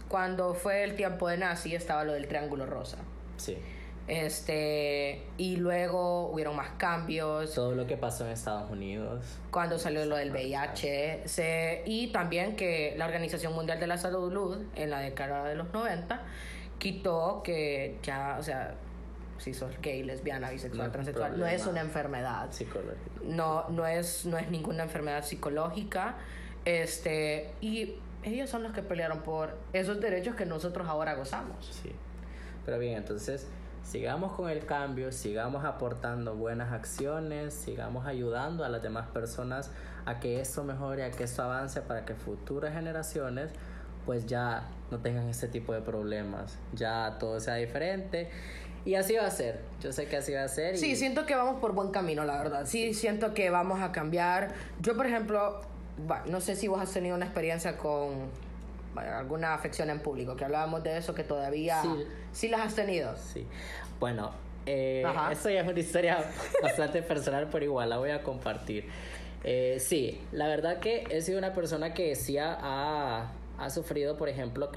[0.08, 2.98] cuando fue el tiempo de Nazi estaba lo del Triángulo Rosa.
[3.36, 3.56] Sí.
[4.10, 7.54] Este, y luego hubieron más cambios.
[7.54, 9.24] Todo lo que pasó en Estados Unidos.
[9.52, 11.28] Cuando salió lo del VIH.
[11.28, 15.72] Se, y también que la Organización Mundial de la Salud, en la década de los
[15.72, 16.22] 90,
[16.78, 18.74] quitó que ya, o sea,
[19.38, 22.50] si sos gay, lesbiana, bisexual, no transexual, no es una enfermedad.
[22.50, 23.20] Psicológica.
[23.22, 26.16] No, no es, no es ninguna enfermedad psicológica.
[26.64, 27.94] Este, y
[28.24, 31.64] ellos son los que pelearon por esos derechos que nosotros ahora gozamos.
[31.80, 31.92] Sí.
[32.66, 33.46] Pero bien, entonces
[33.82, 39.70] sigamos con el cambio, sigamos aportando buenas acciones, sigamos ayudando a las demás personas
[40.06, 43.50] a que esto mejore, a que esto avance para que futuras generaciones
[44.06, 48.30] pues ya no tengan este tipo de problemas, ya todo sea diferente
[48.84, 49.60] Y así va a ser.
[49.80, 50.74] Yo sé que así va a ser.
[50.74, 50.78] Y...
[50.78, 52.64] Sí, siento que vamos por buen camino, la verdad.
[52.66, 54.54] Sí, siento que vamos a cambiar.
[54.80, 55.60] Yo, por ejemplo,
[56.06, 58.30] bueno, no sé si vos has tenido una experiencia con
[58.96, 61.88] alguna afección en público, que hablábamos de eso, que todavía Sí.
[62.32, 63.16] sí las has tenido.
[63.16, 63.46] Sí.
[63.98, 64.32] Bueno,
[64.66, 66.18] eh, esto ya es una historia
[66.62, 68.86] bastante personal, pero igual la voy a compartir.
[69.44, 74.28] Eh, sí, la verdad que he sido una persona que sí ha, ha, sufrido, por
[74.28, 74.70] ejemplo,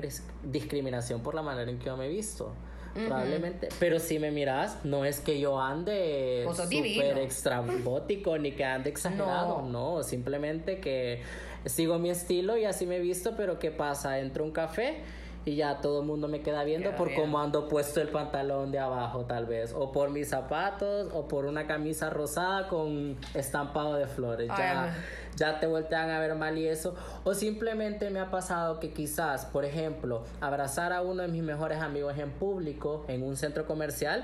[0.43, 2.53] discriminación por la manera en que yo me he visto.
[2.93, 7.17] Probablemente, pero si me miras, no es que yo ande súper divino.
[7.21, 10.03] extrabótico ni que ande exagerado, no.
[10.03, 11.23] simplemente que
[11.65, 14.19] sigo mi estilo y así me he visto, pero ¿qué pasa?
[14.19, 15.03] Entro a un café
[15.45, 17.19] y ya todo el mundo me queda viendo Queda por bien.
[17.19, 21.45] cómo ando puesto el pantalón de abajo tal vez, o por mis zapatos, o por
[21.45, 24.49] una camisa rosada con estampado de flores.
[24.49, 24.95] Ay, ya,
[25.35, 26.95] ya te voltean a ver mal y eso.
[27.25, 31.79] O simplemente me ha pasado que quizás, por ejemplo, abrazar a uno de mis mejores
[31.81, 34.23] amigos en público, en un centro comercial,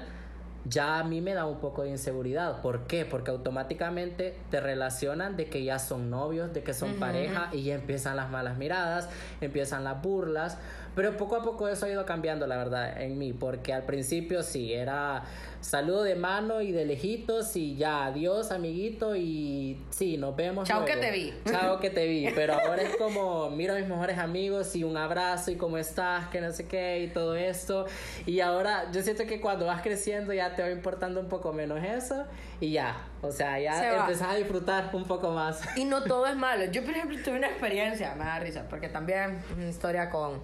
[0.65, 2.61] ya a mí me da un poco de inseguridad.
[2.61, 3.05] ¿Por qué?
[3.05, 7.75] Porque automáticamente te relacionan de que ya son novios, de que son pareja y ya
[7.75, 9.09] empiezan las malas miradas,
[9.41, 10.57] empiezan las burlas.
[10.99, 13.31] Pero poco a poco eso ha ido cambiando, la verdad, en mí.
[13.31, 15.23] Porque al principio sí, era
[15.61, 20.67] saludo de mano y de lejitos y ya, adiós, amiguito, y sí, nos vemos.
[20.67, 21.07] Chao que luego.
[21.07, 21.33] te vi.
[21.49, 22.27] Chao que te vi.
[22.35, 26.27] Pero ahora es como, miro a mis mejores amigos y un abrazo y cómo estás,
[26.27, 27.85] que no sé qué y todo esto.
[28.25, 31.81] Y ahora yo siento que cuando vas creciendo ya te va importando un poco menos
[31.81, 32.25] eso
[32.59, 33.05] y ya.
[33.21, 33.99] O sea, Se ya va.
[34.01, 35.61] empezás a disfrutar un poco más.
[35.77, 36.65] Y no todo es malo.
[36.65, 40.41] Yo, por ejemplo, tuve una experiencia, me da risa, porque también una historia con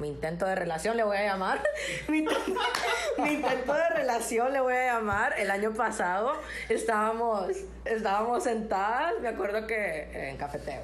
[0.00, 1.62] mi intento de relación, le voy a llamar.
[2.08, 2.56] mi, int-
[3.22, 5.34] mi intento de relación, le voy a llamar.
[5.38, 6.34] El año pasado
[6.68, 7.48] estábamos,
[7.84, 10.82] estábamos sentadas, me acuerdo que en cafeteo,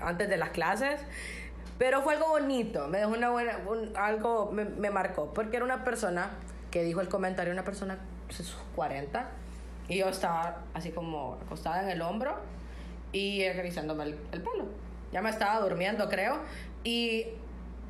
[0.00, 1.00] antes de las clases.
[1.78, 3.58] Pero fue algo bonito, me dejó una buena,
[3.94, 6.30] algo me, me marcó, porque era una persona
[6.72, 7.98] que dijo el comentario, una persona
[8.30, 9.28] sus 40,
[9.88, 12.36] y yo estaba así como acostada en el hombro
[13.12, 14.66] y acariciándome el, el pelo.
[15.12, 16.40] Ya me estaba durmiendo, creo,
[16.82, 17.28] y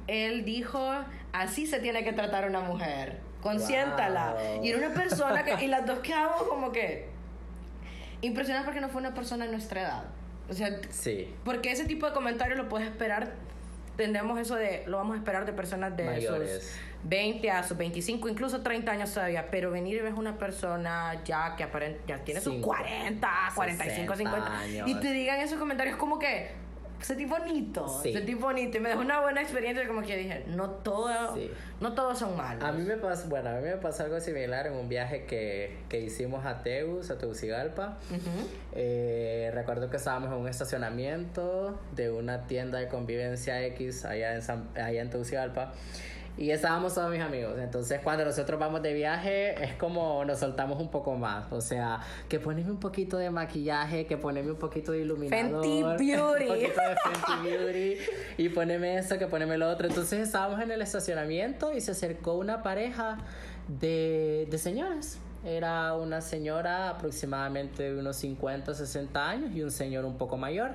[0.09, 0.91] él dijo,
[1.33, 4.35] así se tiene que tratar una mujer, consiéntala.
[4.35, 4.65] Wow.
[4.65, 7.07] Y era una persona que, y las dos quedamos como que
[8.21, 10.05] impresionadas porque no fue una persona de nuestra edad.
[10.51, 11.33] O sea, Sí.
[11.45, 13.33] porque ese tipo de comentarios lo puedes esperar.
[13.97, 16.63] Tenemos eso de, lo vamos a esperar de personas de Mayores.
[16.63, 16.73] sus
[17.05, 19.51] 20 a sus 25, incluso 30 años todavía.
[19.51, 24.15] Pero venir y ves una persona ya que aparent, ya tiene sus Cinco, 40, 45,
[24.15, 24.89] 60 50 años.
[24.89, 26.51] y te digan esos comentarios como que
[27.01, 28.13] sentí bonito, Sí.
[28.13, 31.51] sentí bonito y me dejó una buena experiencia como que dije, no todo, Sí.
[31.81, 32.65] no todos son malos.
[32.65, 35.77] A mí me pasó, bueno, a mí me pasó algo similar en un viaje que,
[35.89, 37.99] que hicimos a Teus, a Tegucigalpa.
[38.11, 38.49] Ujú.
[38.73, 44.43] Eh, recuerdo que estábamos en un estacionamiento de una tienda de convivencia X allá en,
[44.43, 45.73] San- allá en Tegucigalpa.
[46.39, 47.59] Y estábamos todos mis amigos.
[47.59, 51.53] Entonces, cuando nosotros vamos de viaje, es como nos soltamos un poco más.
[51.53, 51.99] O sea,
[52.29, 55.65] que poneme un poquito de maquillaje, que poneme un poquito de iluminador.
[55.65, 56.45] Fenty Beauty.
[56.49, 57.97] un poquito de Fenty Beauty.
[58.39, 59.89] Y poneme esto, que poneme lo otro.
[59.89, 63.19] Entonces, estábamos en el estacionamiento y se acercó una pareja
[63.67, 65.19] de, de señoras.
[65.45, 70.71] Era una señora aproximadamente de unos 50, 60 años y un señor un poco mayor.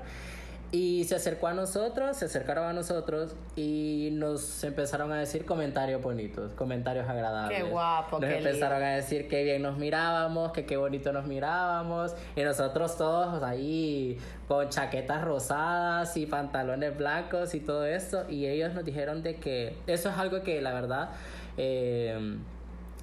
[0.73, 6.01] Y se acercó a nosotros, se acercaron a nosotros y nos empezaron a decir comentarios
[6.01, 7.57] bonitos, comentarios agradables.
[7.57, 11.27] Qué guapo, Nos qué empezaron a decir que bien nos mirábamos, que qué bonito nos
[11.27, 12.15] mirábamos.
[12.35, 18.25] Y nosotros todos ahí con chaquetas rosadas y pantalones blancos y todo esto.
[18.27, 21.11] Y ellos nos dijeron de que eso es algo que la verdad...
[21.57, 22.37] eh,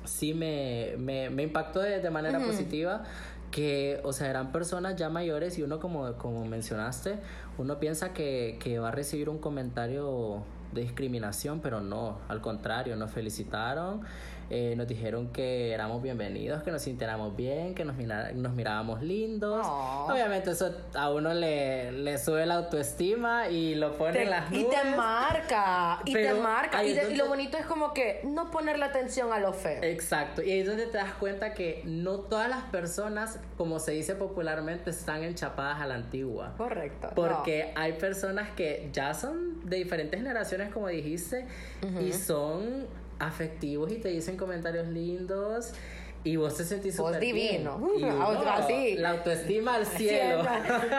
[0.04, 3.02] sí me, me, me impactó de, de manera positiva
[3.50, 7.18] que, o sea, eran personas ya mayores y uno, como, como mencionaste,
[7.61, 10.42] uno piensa que, que va a recibir un comentario
[10.73, 14.01] de discriminación, pero no, al contrario, nos felicitaron,
[14.50, 19.00] eh, nos dijeron que éramos bienvenidos, que nos sintiéramos bien, que nos, mira- nos mirábamos
[19.02, 19.64] lindos.
[19.64, 20.08] Oh.
[20.10, 24.50] Obviamente eso a uno le, le sube la autoestima y lo pone Te- en las
[24.52, 24.82] y nubes.
[24.82, 26.84] te marca, y te marca.
[26.84, 29.82] Y, y lo bonito es como que no ponerle atención a lo feo.
[29.82, 33.92] Exacto, y ahí es donde te das cuenta que no todas las personas, como se
[33.92, 36.54] dice popularmente, están enchapadas a la antigua.
[36.56, 37.10] Correcto.
[37.14, 41.46] Porque hay personas que ya son de diferentes generaciones, como dijiste,
[42.04, 42.86] y son
[43.20, 45.72] afectivos y te dicen comentarios lindos
[46.22, 47.78] y vos te sentís Vos súper divino.
[47.78, 48.00] bien.
[48.00, 48.94] Y Ah, así.
[48.96, 50.42] La autoestima al cielo.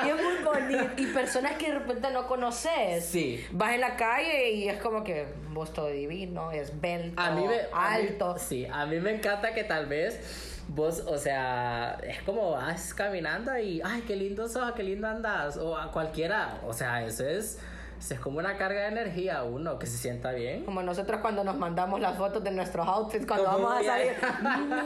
[0.05, 0.89] Y es muy bonito.
[0.97, 3.05] Y personas que de repente no conoces.
[3.05, 3.43] Sí.
[3.51, 7.55] Vas en la calle y es como que vos todo divino, esbelto, A mí me,
[7.71, 8.35] a mí- alto.
[8.39, 13.55] sí, a mí me encanta que tal vez vos, o sea, es como vas caminando
[13.59, 17.59] y, ay, qué lindo sos, qué lindo andas, o a cualquiera, o sea, eso es
[18.09, 20.65] es como una carga de energía a uno que se sienta bien.
[20.65, 24.13] Como nosotros cuando nos mandamos las fotos de nuestros outfits cuando vamos a salir.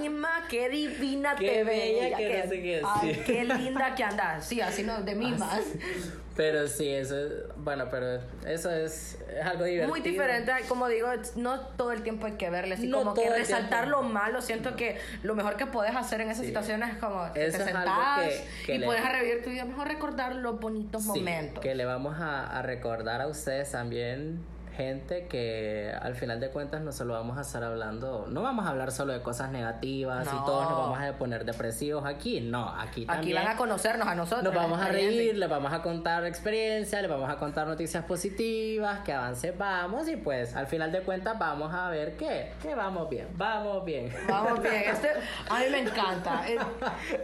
[0.02, 3.22] Mima, qué divina Qué te bella que no sé qué, Ay, sí.
[3.26, 4.46] qué linda que andas.
[4.46, 5.62] Sí, así no, de mismas.
[6.36, 9.88] Pero sí, eso es, bueno, pero eso es, es algo divertido.
[9.88, 13.30] Muy diferente, como digo, no todo el tiempo hay que verle, así No como que
[13.30, 14.42] resaltar lo malo.
[14.42, 16.48] Siento que lo mejor que puedes hacer en esas Sí.
[16.48, 19.88] situaciones es como Eso te sentás que- que y le- puedes revivir tu vida, mejor
[19.88, 21.64] recordar los bonitos Sí, momentos.
[21.64, 24.40] que le vamos a, a recordar a ustedes también,
[24.76, 28.70] gente, que al final de cuentas no solo vamos a estar hablando, no vamos a
[28.70, 32.86] hablar solo de cosas negativas y todos nos vamos a poner depresivos aquí, no, aquí
[33.02, 33.36] Aquí también.
[33.38, 34.44] van a conocernos a nosotros.
[34.44, 39.00] Nos vamos a reír, les vamos a contar experiencias, les vamos a contar noticias positivas,
[39.00, 43.10] que avances vamos y pues al final de cuentas vamos a ver que, que vamos
[43.10, 44.14] bien, vamos bien.
[44.28, 45.10] Vamos bien, este
[45.50, 46.44] a mí me encanta.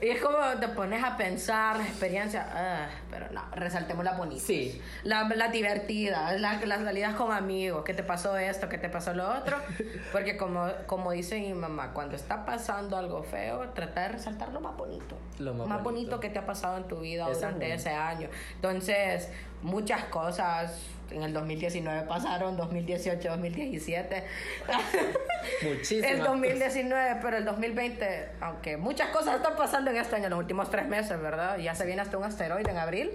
[0.01, 4.41] Y es como te pones a pensar la experiencia, ah, pero no, resaltemos la bonita.
[4.45, 4.81] Sí.
[5.03, 9.13] La, la divertida, la- las salidas con amigos, que te pasó esto, que te pasó
[9.13, 9.57] lo otro.
[10.11, 14.61] Porque como, como dice mi mamá, cuando está pasando algo feo, trata de resaltar lo
[14.61, 15.15] más bonito.
[15.39, 15.83] Lo más bonito.
[15.83, 16.19] bonito.
[16.19, 18.29] que te ha pasado en tu vida es durante ese año.
[18.55, 19.29] Entonces,
[19.61, 20.79] muchas cosas
[21.11, 24.23] en el 2019 pasaron, 2018, 2017.
[25.63, 26.33] Muchísimas El cosas.
[26.33, 30.69] 2019, pero el 2020, aunque muchas cosas están pasando en este año, en los últimos
[30.69, 31.57] tres meses, ¿verdad?
[31.57, 33.11] Ya se viene hasta un asteroide en abril.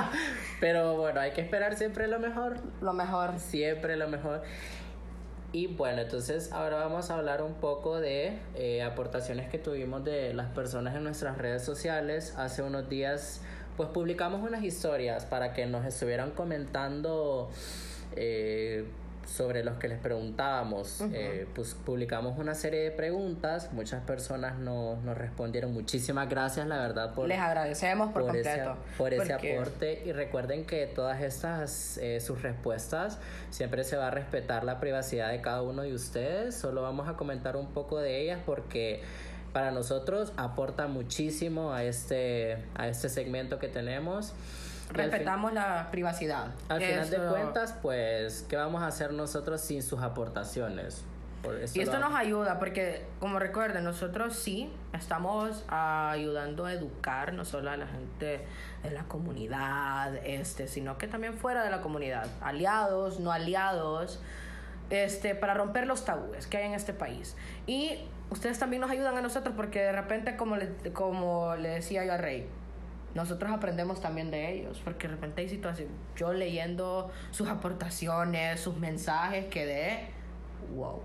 [0.60, 2.58] Pero bueno, hay que esperar siempre lo mejor.
[2.80, 3.38] Lo mejor.
[3.38, 4.42] Siempre lo mejor.
[5.52, 10.32] Y bueno, entonces ahora vamos a hablar un poco de eh, aportaciones que tuvimos de
[10.32, 12.34] las personas en nuestras redes sociales.
[12.36, 13.40] Hace unos días
[13.76, 17.50] pues publicamos unas historias para que nos estuvieran comentando
[18.16, 18.84] eh,
[19.30, 21.02] sobre los que les preguntábamos.
[21.12, 25.72] Eh, pues publicamos una serie de preguntas, muchas personas nos, nos respondieron.
[25.72, 28.76] Muchísimas gracias, la verdad, por, Les agradecemos por, por ese, completo.
[28.98, 33.18] por ese porque aporte y recuerden que todas estas eh, sus respuestas
[33.50, 37.14] siempre se va a respetar la privacidad de cada uno de ustedes solo vamos a
[37.14, 39.02] comentar un poco de ellas porque
[39.52, 44.32] para nosotros aporta muchísimo a este a este segmento que tenemos.
[44.92, 46.48] Respetamos la privacidad.
[46.68, 51.04] al final de cuentas pues qué vamos a hacer nosotros sin sus aportaciones
[51.74, 57.70] Y esto nos ayuda porque, como recuerden, nosotros sí estamos ayudando a educar no solo
[57.70, 58.44] a la gente
[58.82, 64.20] de la comunidad, este, sino que también fuera de la comunidad, aliados, no aliados,
[64.90, 67.36] este, para romper los tabúes que hay en este país.
[67.66, 67.98] Y
[68.30, 72.12] ustedes también nos ayudan a nosotros porque de repente, como le, como le decía yo
[72.12, 72.46] a Rey,
[73.14, 78.76] nosotros aprendemos también de ellos, porque de repente hay situaciones, yo leyendo sus aportaciones, sus
[78.76, 80.10] mensajes, quedé,
[80.76, 81.00] wow.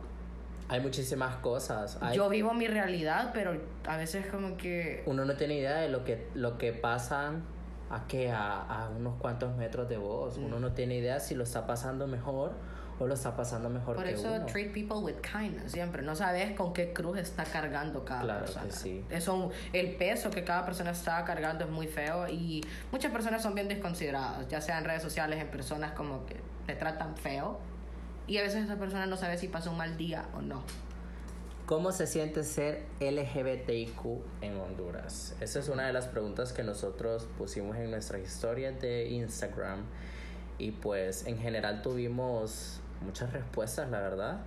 [0.69, 5.01] hay muchísimas cosas hay- Yo vivo mi realidad, pero a veces como que...
[5.07, 7.31] uno no tiene idea de lo que lo que pasa
[7.89, 10.45] a que a, a unos cuantos metros de vos Mm.
[10.45, 12.53] uno no tiene idea si lo está pasando mejor
[12.99, 16.01] o lo está pasando mejor Por que eso uno treat people with kindness siempre.
[16.01, 18.71] No sabes con qué cruz está cargando cada Claro que persona.
[18.71, 19.03] sí.
[19.09, 23.53] Eso, el peso que cada persona está cargando es muy feo y muchas personas son
[23.53, 27.59] bien desconsideradas, ya sea en redes sociales, en personas como que te tratan feo.
[28.27, 30.63] Y a veces esa persona no sabe si pasó un mal día o no.
[31.65, 33.99] ¿Cómo se siente ser LGBTIQ
[34.41, 35.35] en Honduras?
[35.41, 39.79] Esa es una de las preguntas que nosotros pusimos en nuestras historias de Instagram
[40.59, 44.37] y pues en general tuvimos muchas respuestas, la verdad.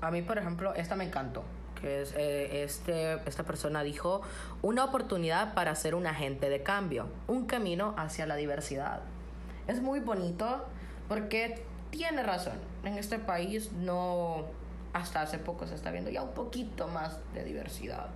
[0.00, 1.44] A mí, por ejemplo, esta me encantó.
[1.80, 4.22] Que es, eh, este, esta persona dijo,
[4.62, 9.00] una oportunidad para ser un agente de cambio, un camino hacia la diversidad.
[9.66, 10.64] Es muy bonito
[11.08, 12.58] porque tiene razón.
[12.84, 14.44] En este país no,
[14.92, 18.08] hasta hace poco se está viendo ya un poquito más de diversidad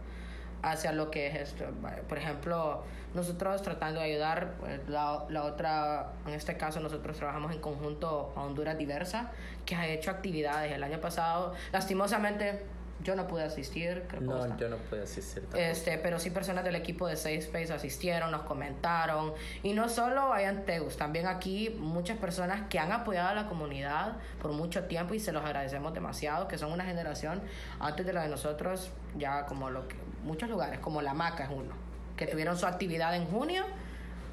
[0.63, 1.65] hacia lo que es esto.
[2.09, 7.53] Por ejemplo, nosotros tratando de ayudar, pues, la, la otra, en este caso nosotros trabajamos
[7.53, 9.31] en conjunto a Honduras Diversa,
[9.65, 11.55] que ha hecho actividades el año pasado.
[11.73, 12.65] Lastimosamente,
[13.03, 15.63] yo no pude asistir, creo que No, yo no puedo asistir tampoco.
[15.63, 19.33] este, pero sí personas del equipo de Safe Space asistieron, nos comentaron.
[19.63, 23.47] Y no solo hay en Teus, también aquí muchas personas que han apoyado a la
[23.49, 27.41] comunidad por mucho tiempo y se los agradecemos demasiado, que son una generación
[27.79, 31.51] antes de la de nosotros, ya como lo que, muchos lugares, como La Maca es
[31.51, 31.75] uno,
[32.17, 33.65] que tuvieron su actividad en junio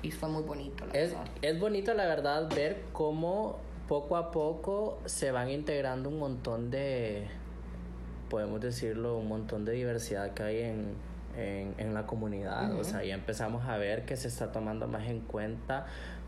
[0.02, 0.86] y fue muy bonito.
[0.86, 1.28] La Es, verdad.
[1.42, 7.28] es bonito, la verdad, ver cómo poco a poco se van integrando un montón de,
[8.30, 10.94] podemos decirlo, un montón de diversidad que hay en,
[11.38, 12.74] en, en la comunidad.
[12.74, 15.86] O sea, ya empezamos a ver que se está tomando más en cuenta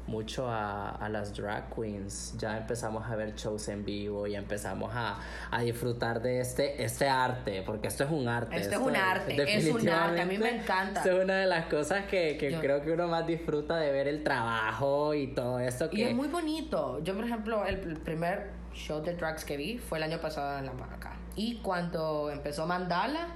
[0.10, 2.36] mucho a, a, las drag queens.
[2.38, 5.20] Ya empezamos a ver shows en vivo y empezamos a,
[5.52, 8.58] a disfrutar de este, este arte, porque esto es un arte.
[8.58, 11.02] Esto, es un arte, es un arte, a mí me encanta.
[11.02, 14.24] es una de las cosas que, que creo que uno más disfruta de ver el
[14.24, 15.90] trabajo y todo esto.
[15.90, 15.98] Que...
[15.98, 17.02] Y es muy bonito.
[17.04, 20.66] Yo, por ejemplo, el primer show de drags que vi fue el año pasado en
[20.66, 21.14] La Maca.
[21.36, 23.28] Y cuando empezó Mandala,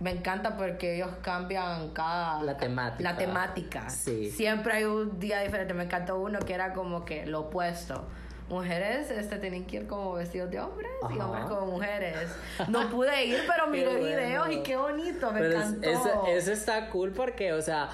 [0.00, 2.42] me encanta porque ellos cambian cada...
[2.42, 3.10] La temática.
[3.10, 3.90] La temática.
[3.90, 4.30] Sí.
[4.30, 5.74] Siempre hay un día diferente.
[5.74, 8.06] Me encantó uno que era como que lo opuesto.
[8.48, 12.16] Mujeres este, tienen que ir como vestidos de hombres y hombres como mujeres.
[12.68, 15.88] No pude ir, pero miré videos y qué bonito, me encantó.
[15.88, 17.90] Eso, eso está cool porque, o sea,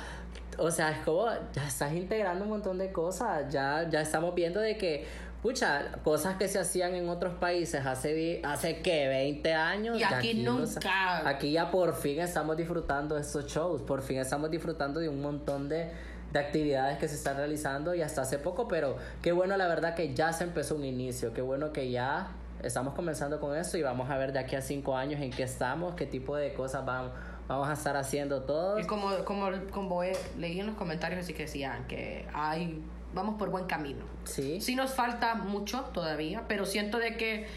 [0.59, 3.53] o sea, es como ya estás integrando un montón de cosas.
[3.53, 5.07] Ya, ya estamos viendo de que
[5.37, 9.07] Escucha, cosas que se hacían en otros países hace, hace ¿qué?
[9.07, 9.99] 20 años.
[9.99, 11.29] Y aquí, nunca.
[11.29, 15.21] aquí ya por fin estamos disfrutando de estos shows, por fin estamos disfrutando de un
[15.23, 15.91] montón de,
[16.33, 19.95] de actividades que se están realizando y hasta hace poco, pero qué bueno la verdad
[19.95, 22.29] que ya se empezó un inicio, qué bueno que ya
[22.63, 25.43] estamos comenzando con esto y vamos a ver de aquí a cinco años en qué
[25.43, 27.13] estamos, qué tipo de cosas vamos,
[27.47, 28.81] vamos a estar haciendo todos.
[28.83, 30.03] Y como, como, como
[30.39, 32.83] leí en los comentarios así que decían que hay
[33.17, 34.05] vamos por buen camino.
[34.25, 34.61] Sí.
[34.61, 37.49] Sí nos falta mucho todavía, pero siento de que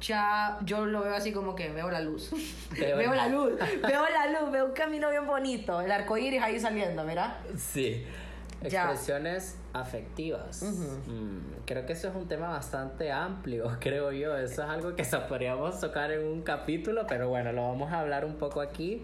[0.00, 2.30] ya yo lo veo así como que veo la luz.
[2.78, 3.52] Veo, la luz,
[3.82, 7.38] veo la luz, veo un camino bien bonito, el arco iris ahí saliendo, ¿verdad?
[7.56, 8.04] Sí.
[8.62, 10.62] Expresiones afectivas.
[10.62, 14.36] Mm, creo que eso es un tema bastante amplio, creo yo.
[14.36, 18.24] Eso es algo que podríamos tocar en un capítulo, pero bueno, lo vamos a hablar
[18.24, 19.02] un poco aquí.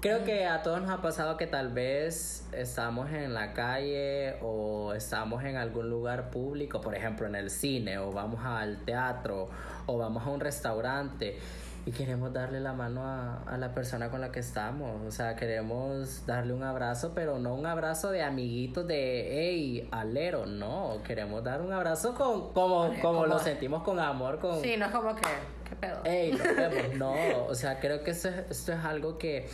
[0.00, 4.92] Creo que a todos nos ha pasado que tal vez estamos en la calle o
[4.94, 9.48] estamos en algún lugar público, por ejemplo en el cine o vamos al teatro
[9.86, 11.38] o vamos a un restaurante
[11.86, 15.02] y queremos darle la mano a, a, la persona con la que estamos.
[15.06, 20.46] O sea, queremos darle un abrazo, pero no un abrazo de amiguitos de, hey, alero,
[20.46, 20.98] no.
[21.06, 24.40] Queremos dar un abrazo con, como, como lo sentimos con amor.
[24.40, 25.22] Con, sí, no es como que,
[25.68, 26.00] ¿qué pedo?
[26.04, 26.36] Hey,
[26.96, 27.14] no,
[27.46, 29.48] o sea, creo que esto, esto es algo que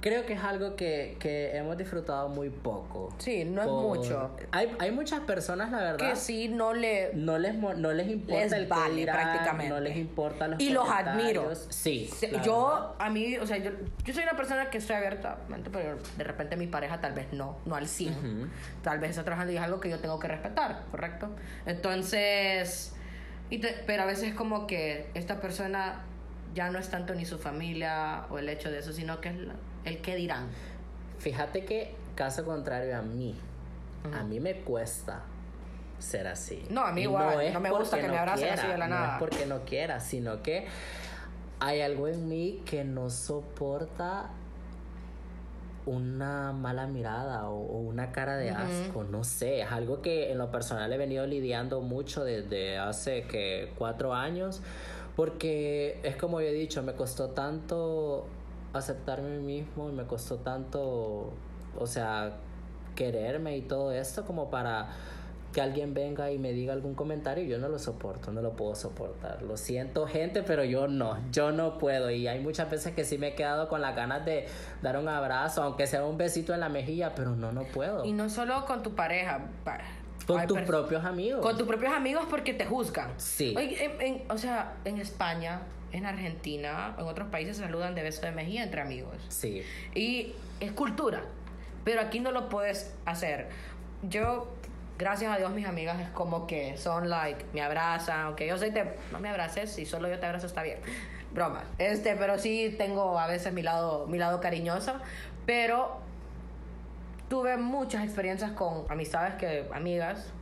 [0.00, 3.14] creo que es algo que, que hemos disfrutado muy poco.
[3.18, 4.36] Sí, no es mucho.
[4.50, 6.10] Hay, hay muchas personas, la verdad.
[6.10, 9.72] Que sí, no, le, no, les, no les importa el vale, prácticamente.
[9.72, 11.54] No les importa los Y los admiro.
[11.54, 12.10] Sí.
[12.44, 13.70] Yo, a mí, o sea, yo,
[14.04, 15.38] yo soy una persona que estoy abierta,
[15.72, 18.50] pero de repente mi pareja tal vez no, no al 100.
[18.82, 21.30] Tal vez está trabajando y es algo que yo tengo que respetar, ¿correcto?
[21.66, 22.94] Entonces,
[23.50, 26.04] y pero a veces es como que esta persona
[26.54, 29.34] ya no es tanto ni su familia o el hecho de eso, sino que es
[29.84, 30.48] el qué dirán.
[31.18, 33.34] Fíjate que, caso contrario a mí,
[34.12, 35.22] a mí me cuesta
[35.98, 36.64] ser así.
[36.70, 39.06] No, a mí igual, no, me gusta que me abracen así de la nada.
[39.06, 40.66] No es porque no quiera, sino que
[41.60, 44.30] hay algo en mí que no soporta
[45.86, 50.50] una mala mirada o, una cara de asco, no sé, es algo que en lo
[50.50, 54.60] personal he venido lidiando mucho desde hace que cuatro años,
[55.16, 58.26] porque es como yo he dicho, me costó tanto
[58.72, 61.32] aceptarme a mí mismo y me costó tanto,
[61.78, 62.36] o sea,
[62.94, 64.88] quererme y todo esto como para
[65.52, 68.74] que alguien venga y me diga algún comentario, yo no lo soporto, no lo puedo
[68.74, 69.42] soportar.
[69.42, 72.10] Lo siento, gente, pero yo no, yo no puedo.
[72.10, 74.46] Y hay muchas veces que sí me he quedado con las ganas de
[74.80, 78.04] dar un abrazo, aunque sea un besito en la mejilla, pero no, no puedo.
[78.04, 79.40] Y no solo con tu pareja,
[80.26, 81.40] con tus propios amigos.
[81.40, 83.10] Con tus propios amigos porque te juzgan.
[83.16, 83.56] Sí.
[84.28, 85.62] o sea, en España
[85.92, 89.16] en Argentina, en otros países se saludan de beso de mejilla entre amigos.
[89.28, 89.62] Sí.
[89.94, 91.22] Y es cultura,
[91.84, 93.48] pero aquí no lo puedes hacer.
[94.02, 94.52] Yo,
[94.98, 98.70] gracias a Dios, mis amigas es como que son like, me abrazan, aunque yo soy
[98.70, 100.78] te, no me abraces, si solo yo te abrazo está bien.
[101.32, 101.64] Broma.
[101.78, 104.94] Este, pero sí tengo a veces mi lado, mi lado cariñoso,
[105.46, 106.00] pero
[107.28, 110.32] tuve muchas experiencias con amistades que, amigas,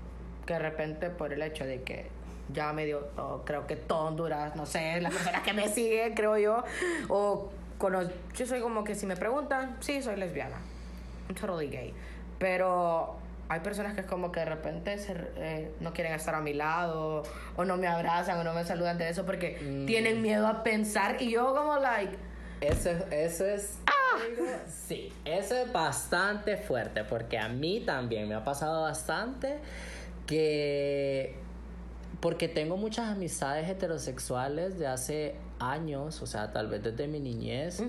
[0.47, 2.18] que de repente por el hecho de que
[2.53, 3.09] ya medio,
[3.45, 6.65] creo que todo Honduras, no sé, las personas que me siguen, creo yo,
[7.09, 7.51] o
[8.35, 10.57] yo soy como que si me preguntan, sí, soy lesbiana,
[11.29, 11.95] I'm totally gay,
[12.39, 13.17] pero
[13.49, 16.55] hay personas que es como que de repente se, eh, no quieren estar a mi
[16.55, 17.23] lado,
[17.57, 19.87] o no me abrazan, o no me saludan de eso, porque mm.
[19.87, 22.17] tienen miedo a pensar, y yo como like...
[22.61, 23.79] Eso, eso es...
[23.87, 23.93] ¡Ah!
[24.67, 29.59] sí, eso es bastante fuerte, porque a mí también me ha pasado bastante
[30.27, 31.37] que
[32.21, 37.83] porque tengo muchas amistades heterosexuales de hace años, o sea, tal vez desde mi niñez,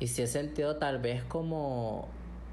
[0.00, 2.08] y sí he sentido tal vez como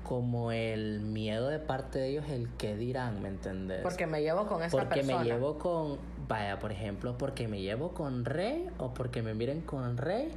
[0.05, 3.82] como el miedo de parte de ellos, el que dirán, ¿me entiendes?
[3.82, 5.17] Porque me llevo con esa porque persona.
[5.17, 5.97] Porque me llevo con,
[6.28, 10.30] vaya, por ejemplo, porque me llevo con Rey o porque me miren con Rey,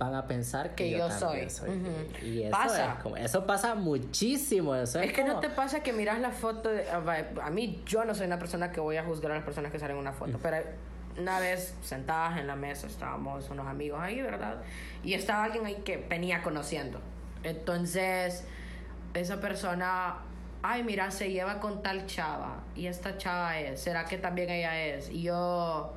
[0.00, 1.40] van a pensar que, Que yo, soy.
[2.22, 2.94] Y eso Pasa.
[2.94, 4.74] es como, eso pasa muchísimo.
[4.74, 6.70] Eso es, Es que no te pasa que miras la foto.
[6.70, 6.96] de- a
[7.46, 9.78] a mí, yo no soy una persona que voy a juzgar a las personas que
[9.78, 10.56] salen en una foto, pero
[11.18, 14.62] una vez sentadas en la mesa estábamos unos amigos ahí, ¿verdad?
[15.04, 16.98] Y estaba alguien ahí que venía conociendo.
[17.42, 18.44] Entonces,
[19.12, 20.14] esa persona,
[20.62, 22.62] ay, mira, se lleva con tal chava.
[22.74, 25.10] Y esta chava es, ¿será que también ella es?
[25.10, 25.92] Y yo.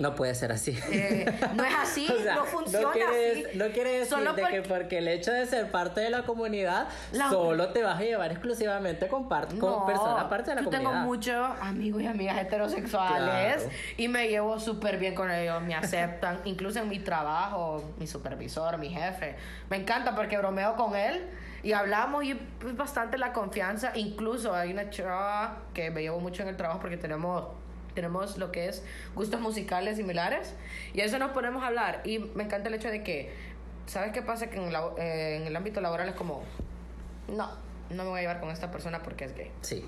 [0.00, 0.76] No puede ser así.
[0.90, 3.58] eh, no es así, O sea, no funciona quiere, así.
[3.58, 7.28] No quiere decir de que porque- el hecho de ser parte de la comunidad La-
[7.30, 10.70] solo te vas a llevar exclusivamente con, par- con No, personas parte de la yo
[10.70, 10.90] comunidad.
[10.90, 13.70] tengo muchos amigos y amigas heterosexuales Claro.
[13.96, 18.78] y me llevo súper bien con ellos, me aceptan, incluso en mi trabajo, mi supervisor,
[18.78, 19.36] mi jefe.
[19.68, 21.22] Me encanta porque bromeo con él
[21.62, 23.92] y hablamos y es bastante la confianza.
[23.94, 27.44] Incluso hay una chava que me llevo mucho en el trabajo porque tenemos
[27.94, 28.84] tenemos lo que es
[29.14, 30.54] gustos musicales similares
[30.94, 33.32] y eso nos ponemos a hablar y me encanta el hecho de que
[33.86, 34.48] ¿sabes qué pasa?
[34.50, 36.42] Que en, la- eh, en el ámbito laboral es como
[37.28, 37.48] no,
[37.90, 39.84] no me voy a llevar con esta persona porque es gay Sí.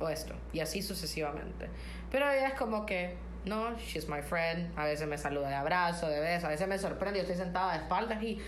[0.00, 1.68] o esto, y así sucesivamente.
[2.10, 6.08] Pero ella es como que, no, she's my friend, a veces me saluda de abrazo,
[6.08, 8.38] de beso, a veces me sorprende, yo estoy sentada de espaldas y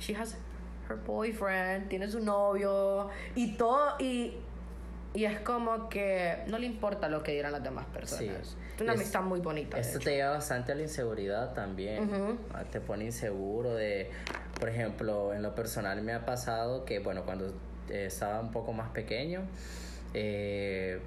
[0.00, 0.36] she has
[0.88, 4.36] her boyfriend, tiene su novio y todo, y,
[5.14, 8.48] y es como que no le importa lo que dirán las demás personas.
[8.48, 8.56] Sí.
[8.76, 9.78] Es una Es- amistad muy bonita.
[9.78, 12.08] Esto te lleva bastante a la inseguridad también.
[12.10, 12.38] Ujú.
[12.54, 14.10] Ah, Te pone inseguro de,
[14.58, 17.48] por ejemplo, en lo personal me ha pasado que, bueno, cuando
[17.90, 19.42] eh, estaba un poco más pequeño,
[20.14, 21.00] eh,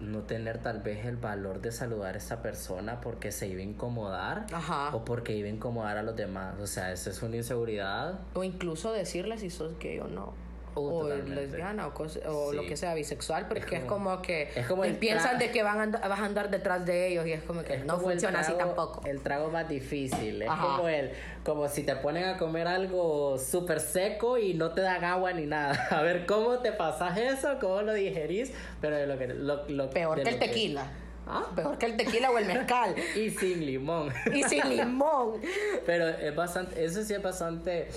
[0.00, 3.64] no tener tal vez el valor de saludar a esta persona porque se iba a
[3.64, 4.94] incomodar Ajá.
[4.94, 6.58] o porque iba a incomodar a los demás.
[6.60, 8.18] O sea, eso es una inseguridad.
[8.34, 10.34] O incluso decirle si sos gay o no.
[10.76, 12.56] Uh, o lesbiana o, cosa- o Sí.
[12.56, 15.94] lo que sea bisexual porque es como, como- que es como piensan de que van
[15.94, 18.40] a vas a andar detrás de ellos y es como que Es no como funciona
[18.40, 20.42] así tampoco El trago más difícil.
[20.42, 20.76] Es Ajá.
[20.76, 21.12] como el,
[21.44, 25.46] como si te ponen a comer algo súper seco y no te dan agua ni
[25.46, 25.74] nada.
[25.90, 29.90] A ver cómo te pasas eso, cómo lo digerís, pero de lo que lo, lo-
[29.90, 30.90] peor que el tequila
[31.26, 31.44] ¿Ah?
[31.56, 34.12] peor que el tequila o el mezcal Y sin limón.
[34.34, 35.40] y sin limón
[35.86, 37.88] Pero es bastante, eso sí es bastante,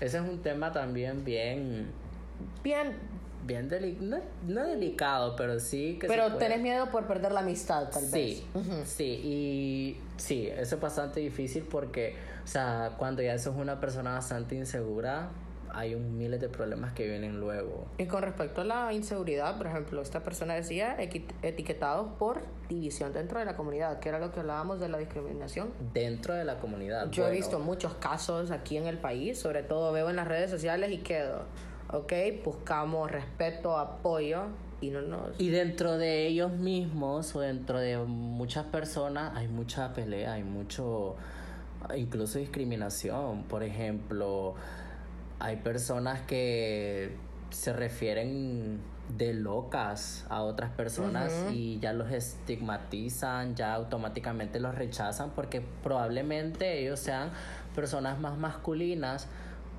[0.00, 1.90] ese es un tema también bien,
[2.62, 2.96] bien
[3.44, 7.88] bien deli- no, no delicado, pero sí que pero tenés miedo por perder la amistad
[7.88, 8.82] tal Sí, vez Ujú.
[8.84, 12.14] sí, y sí, eso es bastante difícil porque,
[12.44, 15.30] o sea, cuando ya sos una persona bastante insegura,
[15.72, 17.86] hay un miles de problemas que vienen luego.
[17.96, 20.96] y con respecto a la inseguridad por ejemplo esta persona decía
[21.42, 25.70] etiquetados por división dentro de la comunidad que era lo que hablábamos de la discriminación
[25.94, 27.10] Dentro de la comunidad.
[27.10, 30.50] Yo he visto muchos casos aquí en el país, sobre todo veo en las redes
[30.50, 31.44] sociales y quedo,
[31.92, 32.12] ok,
[32.44, 34.44] buscamos respeto, apoyo
[34.80, 35.40] y no nos...
[35.40, 41.16] Y dentro de ellos mismos o dentro de muchas personas hay mucha pelea, hay mucho,
[41.96, 43.44] incluso discriminación.
[43.44, 44.54] Por ejemplo,
[45.40, 47.16] hay personas que
[47.50, 48.80] se refieren
[49.16, 56.82] de locas a otras personas y ya los estigmatizan, ya automáticamente los rechazan porque probablemente
[56.82, 57.30] ellos sean
[57.74, 59.28] personas más masculinas,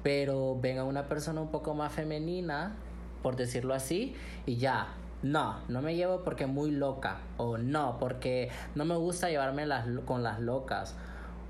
[0.04, 2.76] pero ven a una persona un poco más femenina,
[3.22, 4.88] por decirlo así, y ya.
[5.22, 7.18] No, no me llevo porque muy loca.
[7.36, 10.96] O no, porque no me gusta llevarme las, con las locas.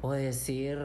[0.02, 0.80] O decir,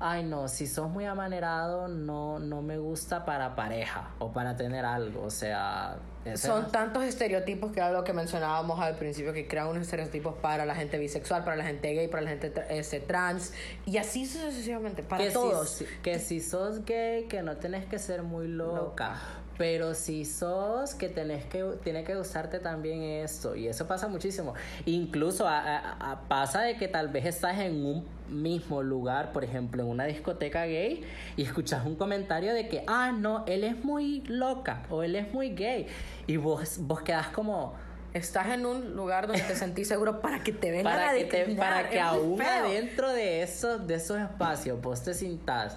[0.00, 4.86] ay no, si sos muy amanerado, no, no me gusta para pareja o para tener
[4.86, 5.24] algo.
[5.24, 5.98] O sea,
[6.34, 10.66] Son tantos estereotipos que era lo que mencionábamos al principio, que crean unos estereotipos para
[10.66, 13.52] la gente bisexual, para la gente gay, para la gente este, trans,
[13.84, 15.70] y así sucesivamente, para que todos.
[15.70, 19.16] Si, que si sos gay, que no tenés que ser muy loca.
[19.58, 23.56] Pero si sos, que tenés que, tiene que usarte también esto.
[23.56, 24.52] Y eso pasa muchísimo.
[24.84, 29.44] Incluso a- a- a- pasa de que tal vez estás en un mismo lugar, por
[29.44, 31.02] ejemplo, en una discoteca gay,
[31.36, 35.32] y escuchas un comentario de que, ah, no, él es muy loca o él es
[35.32, 35.86] muy gay.
[36.26, 37.74] Y vos, vos quedás como,
[38.14, 41.24] Estás en un lugar donde te sentís seguro para que te vengan para a que,
[41.24, 45.76] te- para que es aún adentro de esos, de esos espacios vos te sintas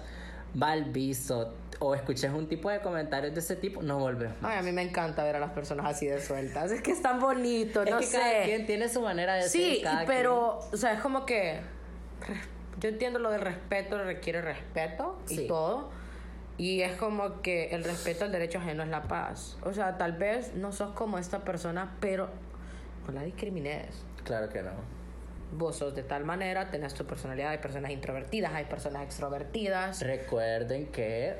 [0.54, 1.52] mal visto
[1.82, 4.52] o escuches un tipo de comentarios de ese tipo, no volvés más.
[4.52, 6.70] Ay, a mí me encanta ver a las personas así de sueltas.
[6.70, 8.18] Es que es tan bonito, es no que sé.
[8.18, 9.84] cada quien tiene su manera de Sí, ser.
[9.84, 11.60] cada pero, o sea, es como que.
[12.78, 15.46] Yo entiendo lo del respeto, requiere respeto y Sí.
[15.48, 15.90] todo.
[16.58, 19.56] Y es como que el respeto al derecho ajeno es la paz.
[19.62, 22.28] O sea, tal vez no sos como esta persona, pero
[23.06, 23.86] no la discrimines.
[24.16, 24.72] quien- Claro que no.
[25.52, 27.50] Vos sos de tal manera, tenés tu personalidad.
[27.50, 30.00] Hay personas introvertidas, hay personas extrovertidas.
[30.02, 31.36] Recuerden que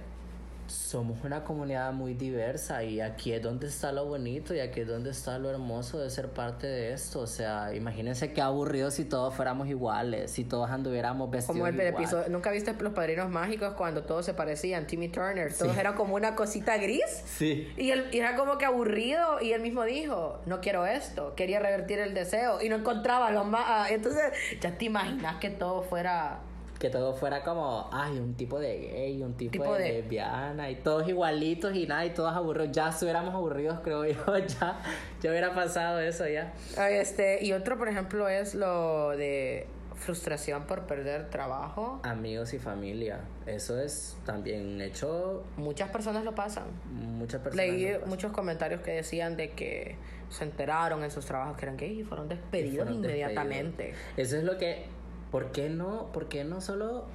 [0.72, 4.88] somos una comunidad muy diversa y aquí es donde está lo bonito y aquí es
[4.88, 7.20] donde está lo hermoso de ser parte de esto.
[7.20, 11.74] O sea, imagínense qué aburrido si todos fuéramos iguales, si todos anduviéramos vestidos Como el
[11.74, 11.88] igual.
[11.88, 14.86] episodio, ¿nunca viste Los Padrinos Mágicos cuando todos se parecían?
[14.86, 17.04] Timmy Turner, todos eran como una cosita gris.
[17.26, 17.72] Sí.
[17.76, 21.60] Y él y era como que aburrido y él mismo dijo, no quiero esto, quería
[21.60, 23.64] revertir el deseo y no encontraba lo más...
[23.66, 24.22] ah, Entonces,
[24.60, 26.40] ya te imaginas que todo fuera...
[26.80, 30.70] Que todo fuera como, ay, un tipo de gay, un tipo, Tipo de, de- lesbiana
[30.70, 32.72] y todos igualitos y nada, y todos aburridos.
[32.72, 34.80] Ya estuviéramos aburridos, creo yo, ya,
[35.20, 36.52] ya hubiera pasado eso ya.
[36.90, 42.00] Este, y otro, por ejemplo, es lo de frustración por perder trabajo.
[42.02, 46.64] Amigos y familia, eso es también un hecho, Muchas personas lo pasan.
[46.90, 47.66] muchas personas...
[47.66, 48.08] Leí pasan.
[48.08, 49.96] muchos comentarios que decían de que
[50.30, 53.88] se enteraron en sus trabajos que eran gays y fueron despedidos fueron inmediatamente.
[53.88, 54.12] despedidos.
[54.16, 54.86] Eso es lo que,
[55.30, 57.06] ¿por qué no, por qué no solo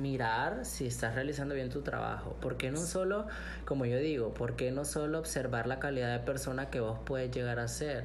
[0.00, 2.36] mirar si estás realizando bien tu trabajo?
[2.40, 3.26] ¿Por qué no solo,
[3.64, 7.30] como yo digo, por qué no solo observar la calidad de persona que vos puedes
[7.30, 8.04] llegar a ser?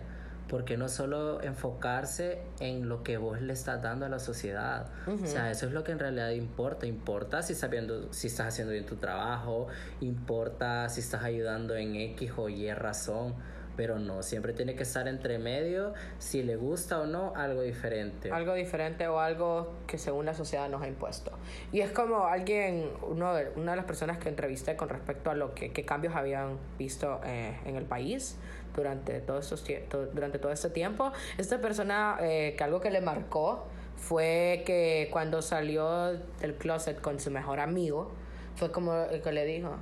[0.49, 4.88] ¿Por qué no solo enfocarse en lo que vos le estás dando a la sociedad?
[5.05, 6.88] O sea, eso es lo que en realidad importa.
[6.88, 9.68] Importa si estás, viendo, si estás haciendo bien tu trabajo,
[10.01, 13.36] importa si estás ayudando en X o Y razón
[13.80, 18.30] pero no, siempre tiene que estar entre medio, si le gusta o no, algo diferente.
[18.30, 21.32] Algo diferente o algo que según la sociedad nos ha impuesto.
[21.72, 25.34] Y es como alguien, uno de, una de las personas que entrevisté con respecto a
[25.34, 28.36] lo que qué cambios habían visto eh, en el país
[28.76, 31.14] durante todo, estos, tie- to- durante todo este tiempo.
[31.38, 33.66] Esta persona, eh, que algo que le marcó
[33.96, 38.12] fue que cuando salió del closet con su mejor amigo,
[38.58, 39.78] fue como el que le dijo,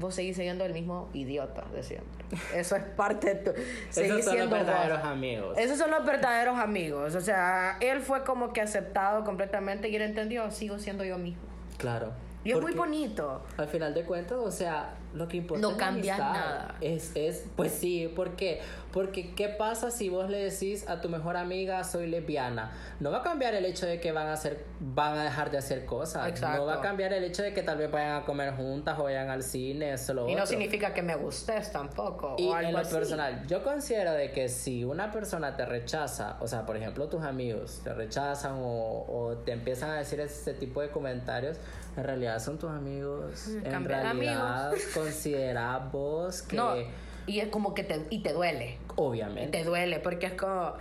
[0.00, 2.26] vos seguís siendo el mismo idiota de siempre.
[2.54, 3.50] Eso es parte de tu...
[3.50, 4.66] Esos son los siendo vos".
[4.66, 5.58] verdaderos amigos.
[5.58, 7.14] Esos son los verdaderos amigos.
[7.14, 11.42] O sea, él fue como que aceptado completamente y él entendió, sigo siendo yo mismo.
[11.78, 12.12] Claro.
[12.44, 13.42] Y es muy bonito.
[13.56, 16.74] Al final de cuentas, o sea, lo que importa No es cambia nada.
[16.80, 18.60] Es, es, pues sí, ¿por qué?
[18.92, 22.72] Porque ¿qué pasa si vos le decís a tu mejor amiga soy lesbiana?
[23.00, 25.58] No va a cambiar el hecho de que van a hacer, van a dejar de
[25.58, 26.26] hacer cosas.
[26.28, 26.58] Exacto.
[26.60, 29.04] No va a cambiar el hecho de que tal vez vayan a comer juntas o
[29.04, 30.46] vayan al cine, eso lo Y no otro.
[30.46, 32.36] significa que me gustes tampoco.
[32.38, 32.94] Y o algo en lo así.
[32.94, 37.22] personal, yo considero de que si una persona te rechaza, o sea, por ejemplo, tus
[37.22, 41.58] amigos te rechazan o, o te empiezan a decir este tipo de comentarios,
[41.96, 43.48] en realidad son tus amigos.
[43.48, 46.74] En Cambiar realidad, considera vos que, No,
[47.26, 48.78] y es como que te, y te duele.
[48.96, 49.58] obviamente.
[49.58, 50.72] Te duele porque es como,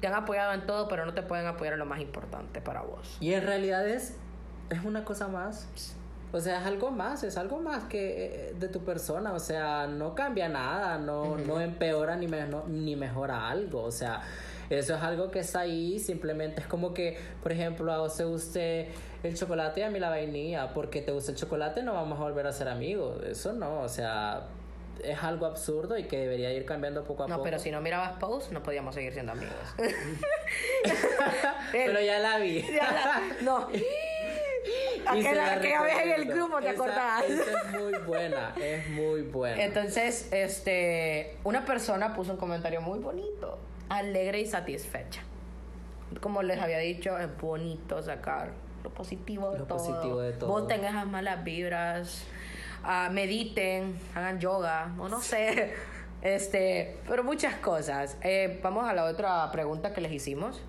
[0.00, 2.82] te han apoyado en todo, pero no te pueden apoyar en lo más importante para
[2.82, 3.16] vos.
[3.20, 4.16] Y en realidad es,
[4.70, 5.66] es una cosa más.
[6.30, 9.32] O sea, es algo más, es algo más que eh, de tu persona.
[9.32, 13.82] O sea, no cambia nada, no, no empeora ni, me- no- ni mejora algo.
[13.82, 14.20] O sea,
[14.70, 15.98] eso es algo que está ahí.
[15.98, 18.88] Simplemente es como que, por ejemplo, a vos te guste
[19.22, 20.72] el chocolate y a mí la vainilla.
[20.74, 23.22] Porque te gusta el chocolate, no vamos a volver a ser amigos.
[23.24, 24.46] Eso no, o sea,
[25.02, 27.44] es algo absurdo y que debería ir cambiando poco a No, poco.
[27.44, 29.54] pero si no mirabas post, no podíamos seguir siendo amigos.
[31.72, 32.62] Pero ya la vi.
[32.72, 33.68] Ya la- no.
[35.06, 37.24] Aquella, la aquella vez en el grupo, ¿te Esa- acordás?
[37.24, 39.62] esa es muy buena, es muy buena.
[39.64, 43.58] Entonces, este, una persona puso un comentario muy bonito,
[43.88, 45.22] alegre y satisfecha.
[46.20, 49.78] Como les había dicho, es bonito sacar lo positivo de, Lo todo.
[49.78, 50.48] positivo de todo.
[50.50, 52.24] Boten esas malas vibras,
[52.82, 55.74] ah, mediten, hagan yoga, o no sé,
[56.22, 58.16] este, pero muchas cosas.
[58.22, 60.60] Eh, vamos a la otra pregunta que les hicimos.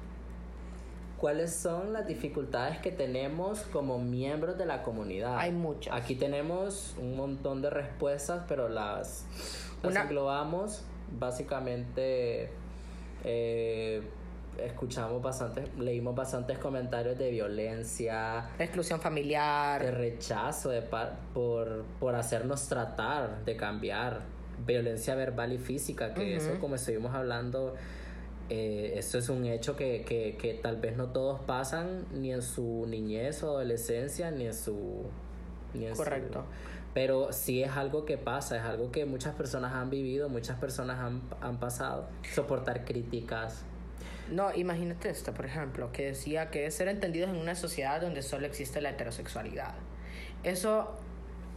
[1.18, 5.38] ¿Cuáles son las dificultades que tenemos como miembros de la comunidad?
[5.38, 5.94] Hay muchas.
[5.94, 9.26] Aquí tenemos un montón de respuestas, pero las,
[9.84, 10.84] las Una- englobamos.
[11.12, 12.50] Básicamente,
[13.24, 14.02] eh,
[14.58, 22.68] escuchamos bastantes, leímos bastantes comentarios de violencia, Exclusión de familiar, rechazo de por, por hacernos
[22.68, 24.22] tratar de cambiar.
[24.68, 27.76] Violencia verbal y física que eso como estuvimos hablando
[28.50, 32.42] eh, eso es un hecho que, que, que tal vez no todos pasan ni en
[32.42, 35.04] su niñez o adolescencia ni en su
[35.74, 36.44] ni en su- Correcto.
[36.94, 41.00] Pero sí es algo que pasa es algo que muchas personas han vivido muchas personas
[41.00, 43.64] han, han pasado soportar críticas
[44.32, 48.22] No, imagínate esto, por ejemplo, que decía que es ser entendidos en una sociedad donde
[48.22, 49.74] solo existe la heterosexualidad.
[50.44, 50.96] Eso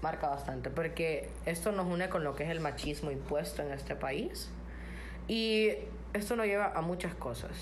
[0.00, 3.94] marca bastante, porque esto nos une con lo que es el machismo impuesto en este
[3.94, 4.50] país.
[5.28, 5.68] Y
[6.14, 7.52] esto nos lleva a muchas cosas,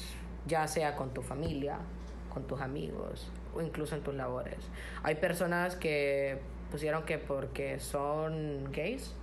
[0.46, 1.78] ya sea con tu familia,
[2.32, 4.58] con tus amigos o incluso en tus labores.
[5.02, 6.38] Hay personas que
[6.70, 9.14] pusieron que porque son gays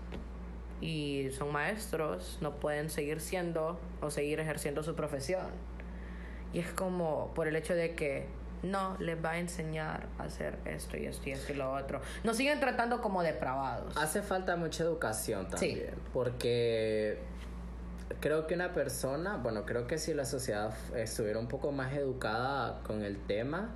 [0.81, 5.47] y son maestros, no pueden seguir siendo o seguir ejerciendo su profesión.
[6.53, 8.27] Y es como por el hecho de que
[8.63, 12.01] no, les va a enseñar a hacer esto y esto y esto y lo otro.
[12.23, 13.95] Nos siguen tratando como depravados.
[13.97, 17.19] Hace falta mucha educación también, porque
[18.19, 22.81] creo que una persona, bueno, creo que si la sociedad estuviera un poco más educada
[22.83, 23.69] con el tema,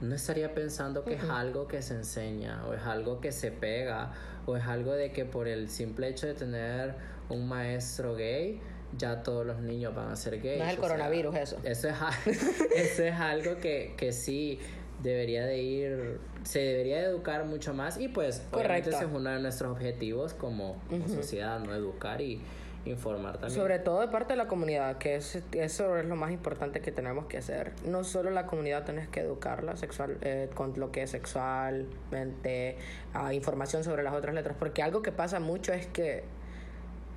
[0.00, 4.12] no estaría pensando que es algo que se enseña o es algo que se pega
[4.46, 6.94] o es algo de que por el simple hecho de tener
[7.28, 8.60] un maestro gay
[8.96, 10.58] ya todos los niños van a ser gays.
[10.58, 11.58] No es el coronavirus eso.
[11.62, 11.96] Eso es,
[12.74, 14.58] eso es algo que, que sí
[15.02, 18.90] debería de ir, se debería de educar mucho más y pues Correcto.
[18.90, 22.40] ese es uno de nuestros objetivos como, sociedad, no educar y
[22.84, 23.58] informar también.
[23.58, 26.92] Sobre todo de parte de la comunidad, que es, eso es lo más importante que
[26.92, 27.72] tenemos que hacer.
[27.84, 32.76] No solo la comunidad tenés que educarla sexual, eh, con lo que es sexualmente,
[33.14, 36.24] uh, información sobre las otras letras, porque algo que pasa mucho es que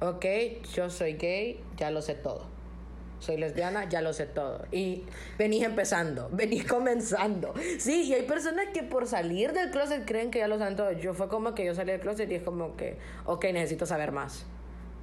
[0.02, 0.26] ok,
[0.74, 2.50] yo soy gay, ya lo sé todo.
[3.20, 4.66] Soy lesbiana, ya lo sé todo.
[4.72, 5.04] Y
[5.38, 7.54] venís empezando, venís comenzando.
[7.78, 10.92] Sí, y hay personas que por salir del closet creen que ya lo saben todo.
[10.94, 14.12] Yo fue como que yo salí del closet y es como que, ok, necesito saber
[14.12, 14.46] más.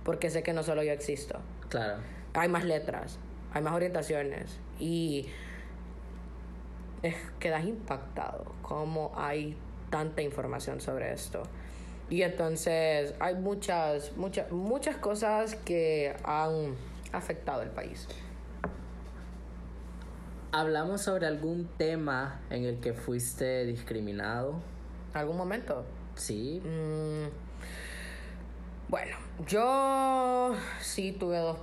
[0.08, 1.38] Porque sé que no solo yo existo.
[1.68, 1.98] Claro.
[2.32, 3.18] Hay más letras,
[3.52, 4.58] hay más orientaciones.
[4.80, 5.26] Y
[7.02, 9.54] es, quedas impactado cómo hay
[9.90, 11.42] tanta información sobre esto.
[12.08, 16.74] Y entonces hay muchas, muchas, muchas cosas que han
[17.12, 18.08] afectado el país.
[20.52, 24.54] ¿Hablamos sobre algún tema en el que fuiste discriminado?
[25.12, 25.84] ¿Algún momento?
[26.14, 26.62] Sí.
[26.64, 27.47] Mm,
[28.88, 29.16] bueno,
[29.46, 31.58] yo sí tuve dos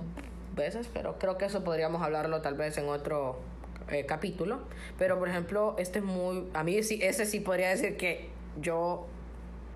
[0.54, 3.40] veces, pero creo que eso podríamos hablarlo tal vez en otro
[3.88, 4.60] eh, capítulo.
[4.98, 6.48] Pero por ejemplo, este es muy.
[6.54, 9.06] A mí sí, ese sí podría decir que yo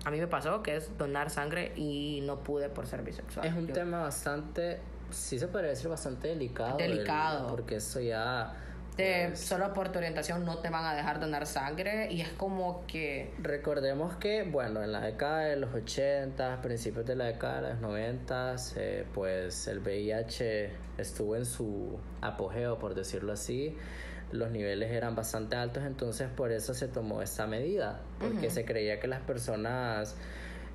[0.03, 3.45] a mí me pasó que es donar sangre y no pude por ser bisexual.
[3.45, 4.79] Es un tema bastante,
[5.11, 6.77] sí se podría decir bastante delicado.
[6.77, 7.49] Delicado.
[7.49, 8.53] porque eso ya...
[8.95, 12.85] Pues, solo por tu orientación no te van a dejar donar sangre y es como
[12.87, 13.33] que...
[13.39, 17.81] Recordemos que, bueno, en la década de los 80, principios de la década de los
[17.81, 23.77] 90, eh, pues el VIH estuvo en su apogeo, por decirlo así.
[24.31, 28.99] Los niveles eran bastante altos, entonces por eso se tomó esta medida, porque se creía
[28.99, 30.15] que las personas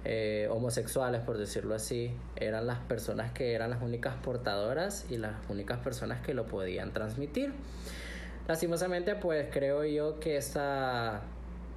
[0.05, 5.33] eh, homosexuales, por decirlo así, eran las personas que eran las únicas portadoras y las
[5.49, 7.55] únicas personas que lo podían transmitir.
[8.49, 11.23] Lastimosamente, pues creo yo que esta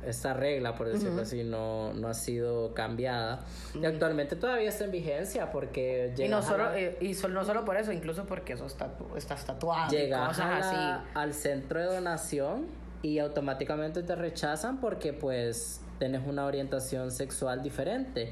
[0.05, 3.41] esta regla, por decirlo así, no, no ha sido cambiada.
[3.74, 6.13] Y actualmente todavía está en vigencia porque...
[6.17, 9.91] Y no, solo, eh, y no solo por eso, incluso porque eso está, está tatuado.
[9.91, 11.03] Llegas así.
[11.13, 12.67] al centro de donación
[13.01, 18.32] y automáticamente te rechazan porque pues tienes una orientación sexual diferente.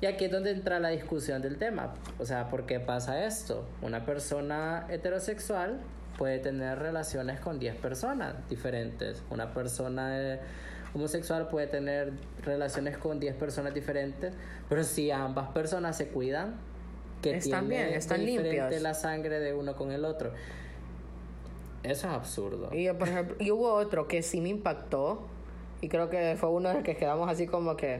[0.00, 1.94] Y aquí es donde entra la discusión del tema.
[2.18, 3.64] O sea, ¿por qué pasa esto?
[3.82, 5.78] Una persona heterosexual
[6.22, 9.24] puede tener relaciones con 10 personas diferentes.
[9.28, 10.38] Una persona
[10.94, 12.12] homosexual puede tener
[12.44, 14.32] relaciones con 10 personas diferentes,
[14.68, 16.54] pero si ambas personas se cuidan,
[17.22, 20.32] que están bien, están diferente la sangre de uno con el otro.
[21.82, 22.68] Eso es absurdo.
[22.72, 25.26] Y, por ejemplo, y hubo otro que sí me impactó
[25.80, 27.94] y creo que fue uno de los que quedamos así como que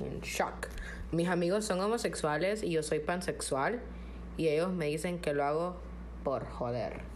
[0.00, 0.68] en shock.
[1.10, 3.78] Mis amigos son homosexuales y yo soy pansexual
[4.38, 5.76] y ellos me dicen que lo hago
[6.24, 7.11] por joder.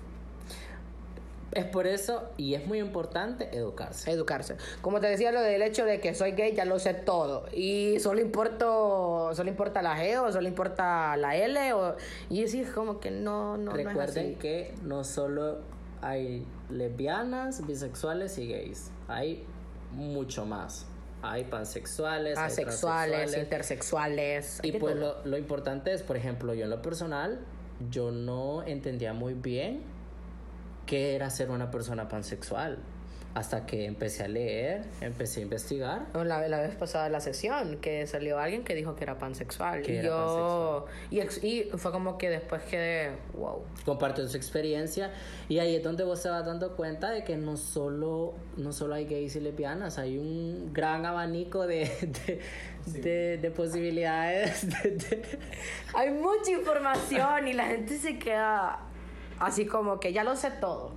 [1.57, 4.11] Es por eso, y es muy importante, educarse.
[4.11, 4.57] Educarse.
[4.82, 7.46] Como te decía, lo del hecho de que soy gay, ya lo sé todo.
[7.50, 11.72] Y solo importo, solo importa la G o solo importa la L.
[11.72, 11.96] O,
[12.28, 15.61] y es como que no, no, Recuerden que no solo
[16.02, 18.90] hay lesbianas, bisexuales y gays.
[19.09, 19.42] Hay
[19.92, 20.84] mucho más.
[21.22, 24.61] Hay pansexuales, asexuales, intersexuales.
[24.62, 27.40] Y pues lo, lo importante es, por ejemplo, yo en lo personal,
[27.90, 29.95] yo no entendía muy bien
[30.87, 32.78] qué era ser una persona pansexual.
[33.34, 36.07] Hasta que empecé a leer, empecé a investigar.
[36.14, 39.82] La, la vez pasada de la sesión, que salió alguien que dijo que era pansexual.
[39.87, 40.87] y yo.
[41.11, 43.62] Y, y, fue como que después quedé, wow.
[43.84, 45.12] Compartió su experiencia.
[45.51, 48.95] Y ahí es donde vos te vas dando cuenta de que no solo, no solo
[48.95, 51.91] hay gays y lesbianas, hay un gran abanico de,
[52.87, 54.66] de, de, posibilidades.
[55.95, 58.86] hay mucha información y la gente se queda
[59.39, 60.93] así como que ya lo sé todo.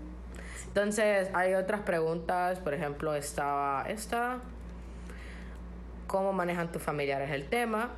[0.68, 4.40] Entonces hay otras preguntas, por ejemplo, estaba esta,
[6.08, 7.90] ¿cómo manejan tus familiares el tema?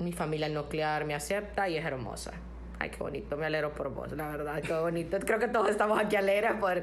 [0.00, 2.32] Mi familia nuclear me acepta y es hermosa.
[2.80, 5.16] Ay, qué bonito, me alegro por vos, la verdad, qué bonito.
[5.20, 6.82] Creo que todos estamos aquí alegres por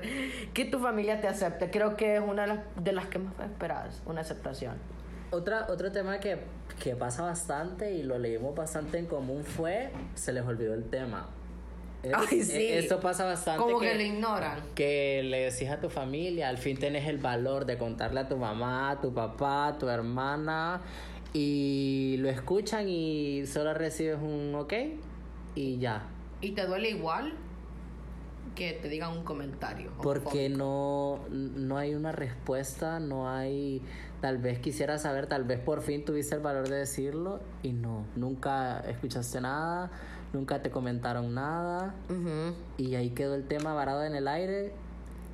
[0.53, 1.69] que tu familia te acepte.
[1.69, 4.77] Creo que es una de las, que más esperas, una aceptación.
[5.31, 6.39] Otra, otro tema que,
[6.81, 11.27] que pasa bastante y lo leímos bastante en común fue, se les olvidó el tema,
[12.13, 12.67] Ay, sí.
[12.67, 13.61] Esto pasa bastante.
[13.61, 14.61] Como que, le ignoran.
[14.75, 18.37] Que le decís a tu familia, al fin tenés el valor de contarle a tu
[18.37, 20.81] mamá, a tu papá, a tu hermana,
[21.33, 24.73] y lo escuchan y solo recibes un ok
[25.55, 26.07] y ya.
[26.41, 27.33] ¿Y te duele igual?
[28.59, 29.91] que te digan un comentario.
[30.03, 33.81] Porque no, no hay una respuesta, no hay...
[34.19, 38.05] Tal vez quisiera saber, tal vez por fin tuviste el valor de decirlo y no,
[38.17, 39.89] nunca escuchaste nada,
[40.33, 41.93] nunca te comentaron nada.
[42.77, 44.73] Y ahí quedó el tema varado en el aire.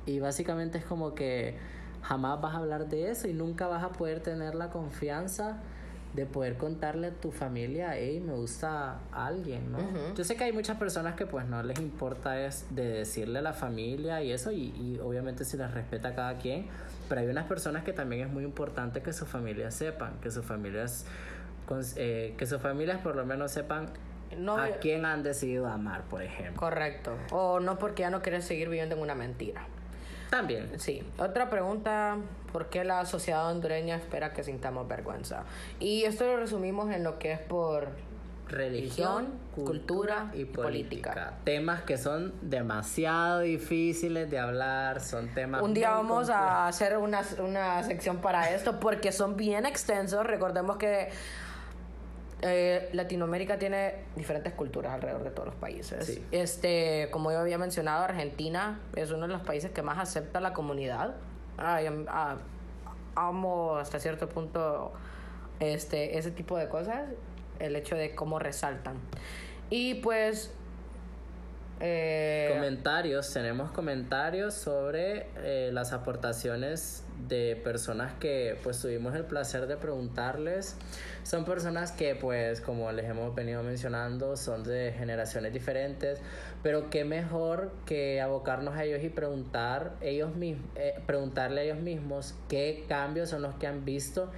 [0.06, 1.56] Y básicamente es como que
[2.02, 5.58] jamás vas a hablar de eso y nunca vas a poder tener la confianza
[6.16, 9.78] de poder contarle a tu familia, hey, me gusta alguien, ¿no?
[10.14, 13.42] Yo sé que hay muchas personas que pues no les importa es de decirle a
[13.42, 16.66] la familia y eso, y, obviamente se les respeta a cada quien,
[17.08, 20.44] pero hay unas personas que también es muy importante que sus familias sepan, que sus
[20.44, 21.04] familias,
[21.96, 23.90] eh, que sus familias por lo menos sepan
[24.56, 26.60] a quién han decidido amar, por ejemplo.
[26.60, 27.16] Correcto.
[27.30, 29.66] O no porque ya no quieren seguir viviendo en una mentira.
[30.30, 30.78] También.
[30.78, 31.02] Sí.
[31.18, 32.16] Otra pregunta,
[32.52, 35.44] ¿por qué la sociedad hondureña espera que sintamos vergüenza?
[35.78, 37.90] Y esto lo resumimos en lo que es por
[38.48, 41.34] religión, cultura, y política.
[41.44, 45.62] Temas que son demasiado difíciles de hablar, son temas...
[45.62, 50.24] Un día vamos a hacer una, una sección para esto porque son bien extensos.
[50.24, 51.10] Recordemos que
[52.42, 56.20] eh, Latinoamérica tiene diferentes culturas alrededor de todos los países.
[56.30, 60.52] Este, como yo había mencionado, Argentina es uno de los países que más acepta la
[60.52, 61.16] comunidad.
[61.58, 62.36] Ah,
[63.14, 64.92] amo hasta cierto punto
[65.60, 67.08] este, ese tipo de cosas,
[67.58, 68.96] el hecho de cómo resaltan.
[69.70, 70.52] Y pues
[71.78, 79.66] eh, comentarios, tenemos comentarios sobre eh, las aportaciones de personas que pues tuvimos el placer
[79.66, 80.76] de preguntarles.
[81.22, 86.20] Son personas que pues como les hemos venido mencionando son de generaciones diferentes,
[86.62, 91.80] pero qué mejor que abocarnos a ellos y preguntar ellos mismos, eh, preguntarle a ellos
[91.80, 94.30] mismos qué cambios son los que han visto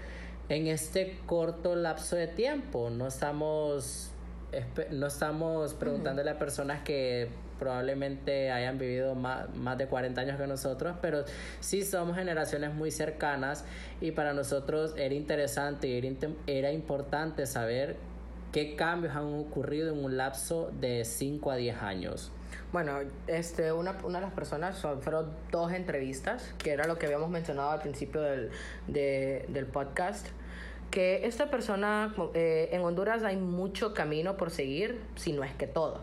[0.49, 2.91] en este corto lapso de tiempo.
[2.91, 4.12] No estamos
[4.90, 7.28] no estamos preguntándole a personas que
[7.59, 11.24] probablemente hayan vivido más, más, de 40 años que nosotros, pero
[11.61, 13.64] sí somos generaciones muy cercanas
[14.01, 17.96] y para nosotros era interesante y era, importante saber
[18.53, 22.32] qué cambios han ocurrido en un lapso de 5 a 10 años.
[22.72, 27.30] Bueno, este, una, una de las personas fueron dos entrevistas, que era lo que habíamos
[27.30, 28.51] mencionado al principio del,
[28.86, 30.28] del podcast
[30.91, 35.66] que esta persona, eh, en Honduras hay mucho camino por seguir, si no es que
[35.66, 36.03] todo.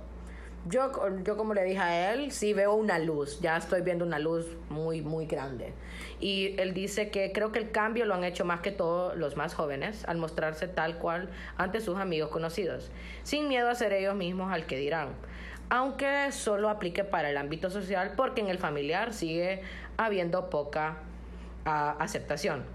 [0.68, 0.92] Yo,
[1.24, 4.48] yo como le dije a él, sí veo una luz, ya estoy viendo una luz
[4.70, 5.74] muy, muy grande.
[6.20, 9.38] Y él dice que creo que el cambio lo han hecho más que todos los
[9.38, 12.90] más jóvenes al mostrarse tal cual ante sus amigos conocidos,
[13.22, 15.10] sin miedo a ser ellos mismos al que dirán.
[15.70, 19.62] Aunque solo aplique para el ámbito social porque en el familiar sigue
[19.98, 20.98] habiendo poca
[21.66, 22.75] ah, aceptación.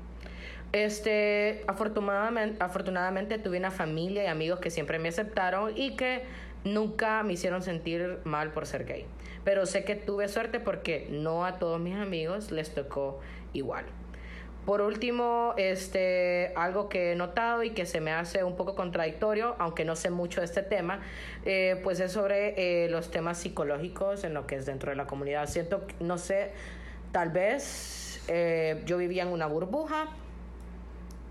[0.73, 6.23] Este, afortunadamente, afortunadamente tuve una familia y amigos que siempre me aceptaron y que
[6.65, 9.07] nunca me hicieron sentir mal por ser gay.
[9.45, 13.21] Pero sé que tuve suerte porque no a todos mis amigos les tocó
[13.53, 13.85] igual.
[14.67, 19.57] Por último, este, algo que he notado y que se me hace un poco contradictorio,
[19.59, 21.01] aunque no sé mucho de este tema,
[21.47, 25.07] eh, pues es sobre eh, los temas psicológicos en lo que es dentro de la
[25.07, 25.49] comunidad.
[25.49, 26.53] Siento, no sé,
[27.11, 30.09] tal vez eh, yo vivía en una burbuja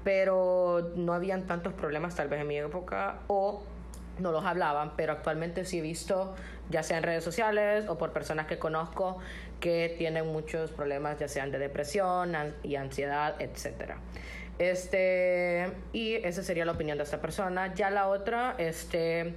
[0.10, 3.62] pero no habían tantos problemas tal vez en mi época o
[4.18, 6.34] no los hablaban, pero actualmente sí he visto,
[6.72, 9.20] ya sea en redes sociales o por personas que conozco,
[9.60, 12.34] que tienen muchos problemas, ya sean de depresión
[12.64, 13.98] y ansiedad, etc.
[14.58, 17.76] Este, y esa sería la opinión de esta persona.
[17.76, 19.36] Ya la otra, este,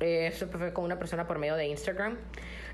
[0.00, 2.18] eh, eso fue con una persona por medio de Instagram.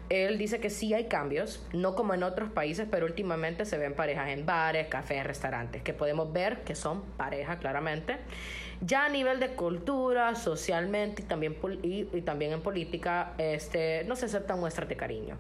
[0.09, 3.95] Él dice que sí hay cambios, no como en otros países, pero últimamente se ven
[3.95, 8.19] parejas en bares, cafés, restaurantes, que podemos ver que son pareja claramente.
[8.81, 14.27] Ya a nivel de cultura, socialmente y también, y, también en política, este, no se
[14.27, 15.39] aceptan muestras de cariño.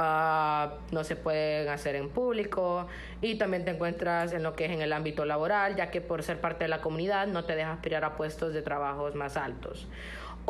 [0.00, 2.86] Ah, no se pueden hacer en público
[3.20, 6.22] y también te encuentras en lo que es en el ámbito laboral, ya que por
[6.22, 9.88] ser parte de la comunidad no te dejas aspirar a puestos de trabajos más altos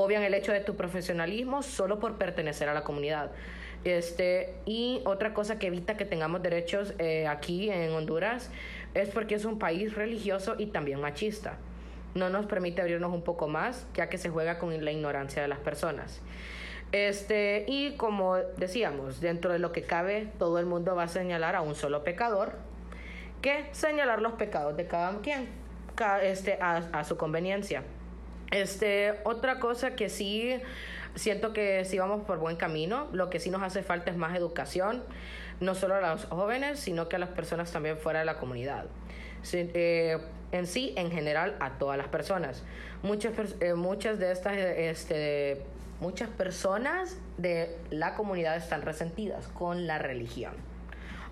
[0.00, 3.32] obvian el hecho de tu profesionalismo solo por pertenecer a la comunidad.
[3.82, 8.48] Este, y otra cosa que evita que tengamos derechos eh, aquí en Honduras
[8.94, 11.56] es porque es un país religioso y también machista.
[12.14, 15.48] No nos permite abrirnos un poco más, ya que se juega con la ignorancia de
[15.48, 16.20] las personas.
[16.92, 21.56] Este, y como decíamos, dentro de lo que cabe, todo el mundo va a señalar
[21.56, 22.52] a un solo pecador,
[23.42, 25.48] que señalar los pecados de cada quien,
[26.22, 27.82] este, a su conveniencia.
[28.50, 30.58] Este, otra cosa que sí
[31.14, 33.08] siento que sí vamos por buen camino.
[33.12, 35.02] Lo que sí nos hace falta es más educación,
[35.60, 38.86] no solo a los jóvenes, sino que a las personas también fuera de la comunidad.
[39.52, 40.18] Eh,
[40.52, 42.62] en sí, en general, a todas las personas.
[43.02, 45.62] Muchas, eh, muchas de estas, este,
[46.00, 50.54] muchas personas de la comunidad están resentidas con la religión.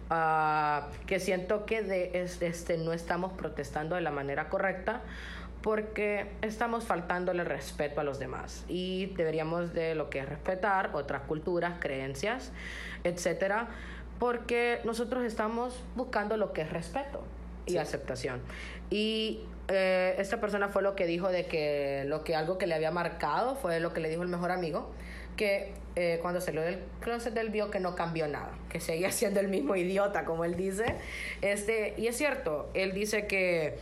[0.08, 5.00] Ah, que siento que de, es- este, no estamos protestando de la manera correcta
[5.62, 11.22] porque estamos faltándole respeto a los demás y deberíamos de lo que es respetar otras
[11.22, 12.52] culturas, creencias,
[13.04, 13.68] etcétera,
[14.18, 17.22] porque nosotros estamos buscando lo que es respeto
[17.66, 17.78] y Sí.
[17.78, 18.40] aceptación.
[18.90, 22.74] Y eh, esta persona fue lo que dijo de que lo que algo que le
[22.74, 24.92] había marcado fue lo que le dijo el mejor amigo,
[25.36, 29.40] que eh, cuando salió del closet él vio que no cambió nada, que seguía siendo
[29.40, 30.94] el mismo idiota, como él dice.
[31.42, 33.76] Este, y es cierto, él dice que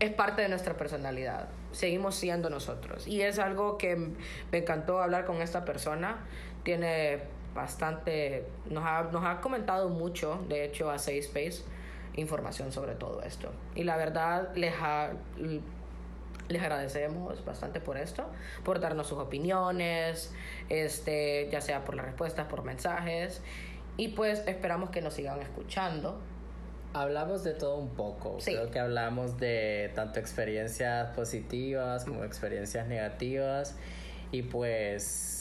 [0.00, 3.06] es parte de nuestra personalidad, seguimos siendo nosotros.
[3.06, 6.18] Y es algo que me encantó hablar con esta persona,
[6.62, 7.20] tiene
[7.54, 11.62] bastante, nos ha, nos ha comentado mucho, de hecho, a Safe Space
[12.16, 13.52] información sobre todo esto.
[13.76, 15.12] Y la verdad, les, ha-
[16.48, 18.24] les agradecemos bastante por esto,
[18.64, 20.32] por darnos sus opiniones,
[20.68, 23.40] este, ya sea por las respuestas, por mensajes.
[23.96, 26.18] Y pues esperamos que nos sigan escuchando.
[26.94, 28.40] Hablamos de todo un poco.
[28.40, 28.52] Sí.
[28.52, 33.76] Creo que hablamos de tanto experiencias positivas como experiencias negativas.
[34.32, 35.38] Y pues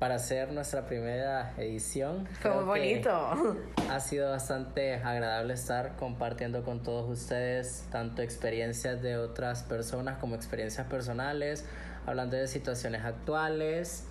[0.00, 2.26] para hacer nuestra primera edición.
[2.40, 3.56] Fue muy bonito.
[3.90, 10.36] Ha sido bastante agradable estar compartiendo con todos ustedes tanto experiencias de otras personas como
[10.36, 11.66] experiencias personales,
[12.06, 14.04] hablando de situaciones actuales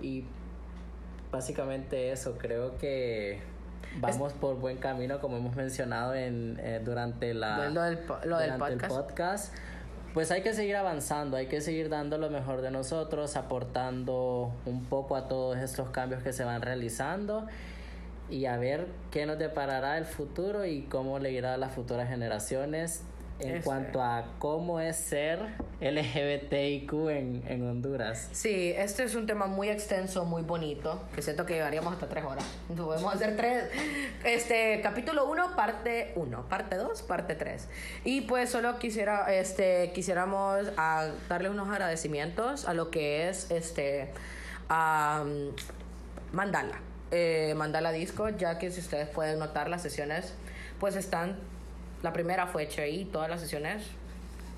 [0.00, 0.24] y
[1.32, 3.40] básicamente eso, creo que
[3.98, 8.38] vamos por buen camino como hemos mencionado en, eh, durante la Lo del po- lo
[8.38, 8.94] del durante el podcast.
[9.08, 9.54] podcast.
[10.14, 14.84] Pues hay que seguir avanzando, hay que seguir dando lo mejor de nosotros, aportando un
[14.86, 17.46] poco a todos estos cambios que se van realizando
[18.30, 22.08] y a ver qué nos deparará el futuro y cómo le irá a las futuras
[22.08, 23.02] generaciones
[23.38, 23.64] en Ese.
[23.64, 25.38] cuanto a cómo es ser
[25.80, 28.28] LGBTIQ en, en Honduras.
[28.32, 32.24] Sí, este es un tema muy extenso, muy bonito, que siento que llevaríamos hasta tres
[32.24, 32.44] horas.
[32.68, 33.64] Podemos hacer tres.
[34.24, 37.68] Este, capítulo 1, parte 1, parte 2, parte 3.
[38.04, 44.10] Y pues solo quisiera, este, quisiéramos a darle unos agradecimientos a lo que es este
[44.68, 45.52] am,
[46.32, 46.80] Mandala.
[47.10, 50.34] Eh, Mandala Disco, ya que si ustedes pueden notar las sesiones,
[50.80, 51.36] pues están,
[52.02, 53.82] la primera fue hecha ahí, todas las sesiones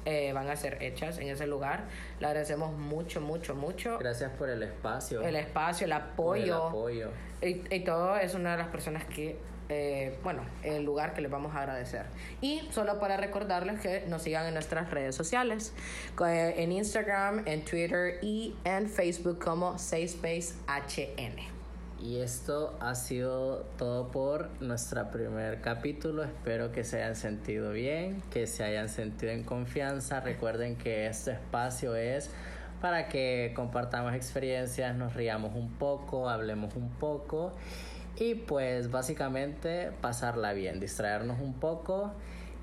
[0.05, 1.84] eh, van a ser hechas en ese lugar.
[2.18, 5.20] Le agradecemos mucho, mucho, mucho Gracias por el espacio.
[5.22, 6.66] el espacio, el por el apoyo.
[6.68, 7.11] apoyo.
[7.43, 9.36] Y, y todo es una de las personas que,
[9.68, 12.07] eh, bueno, el lugar que les vamos a agradecer.
[12.41, 15.74] Y solo para recordarles que nos sigan en nuestras redes sociales,
[16.26, 21.58] eh, en Instagram, en Twitter y en Facebook como SafeSpaceHN.
[22.01, 26.22] Y esto ha sido todo por nuestro primer capítulo.
[26.22, 30.20] Espero que se hayan sentido bien, que se hayan sentido en confianza.
[30.20, 32.30] Recuerden que este espacio es
[32.80, 37.53] para que compartamos experiencias, nos riamos un poco, hablemos un poco
[38.16, 42.12] y pues básicamente pasarla bien, distraernos un poco.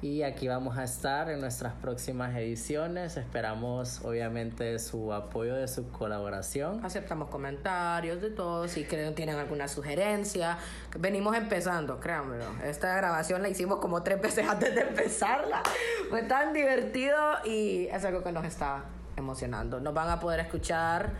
[0.06, 3.18] Y aquí vamos a estar en nuestras próximas ediciones.
[3.18, 6.86] Esperamos obviamente su apoyo, de su colaboración.
[6.86, 10.60] Aceptamos comentarios de todos, si creen tienen alguna sugerencia.
[11.00, 12.46] Venimos empezando, créanmelo.
[12.64, 15.64] Esta grabación la hicimos como tres veces antes de empezarla.
[16.12, 18.84] Fue tan divertido y es algo que nos está
[19.18, 19.80] emocionando.
[19.80, 21.14] Nos van a poder escuchar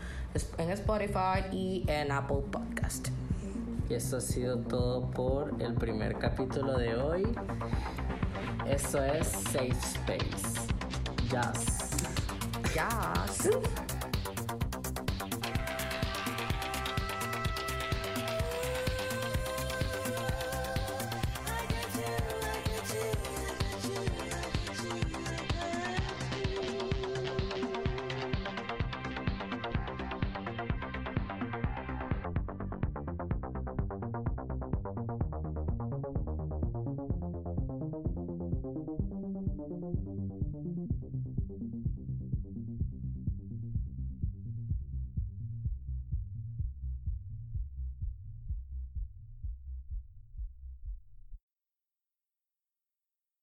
[0.60, 3.08] en Spotify y en Apple Podcast.
[3.90, 7.24] Y esto ha sido todo por el primer capítulo de hoy.
[8.68, 10.68] Esto es Safe Space.
[11.30, 11.92] Jazz.
[12.74, 13.95] Yes.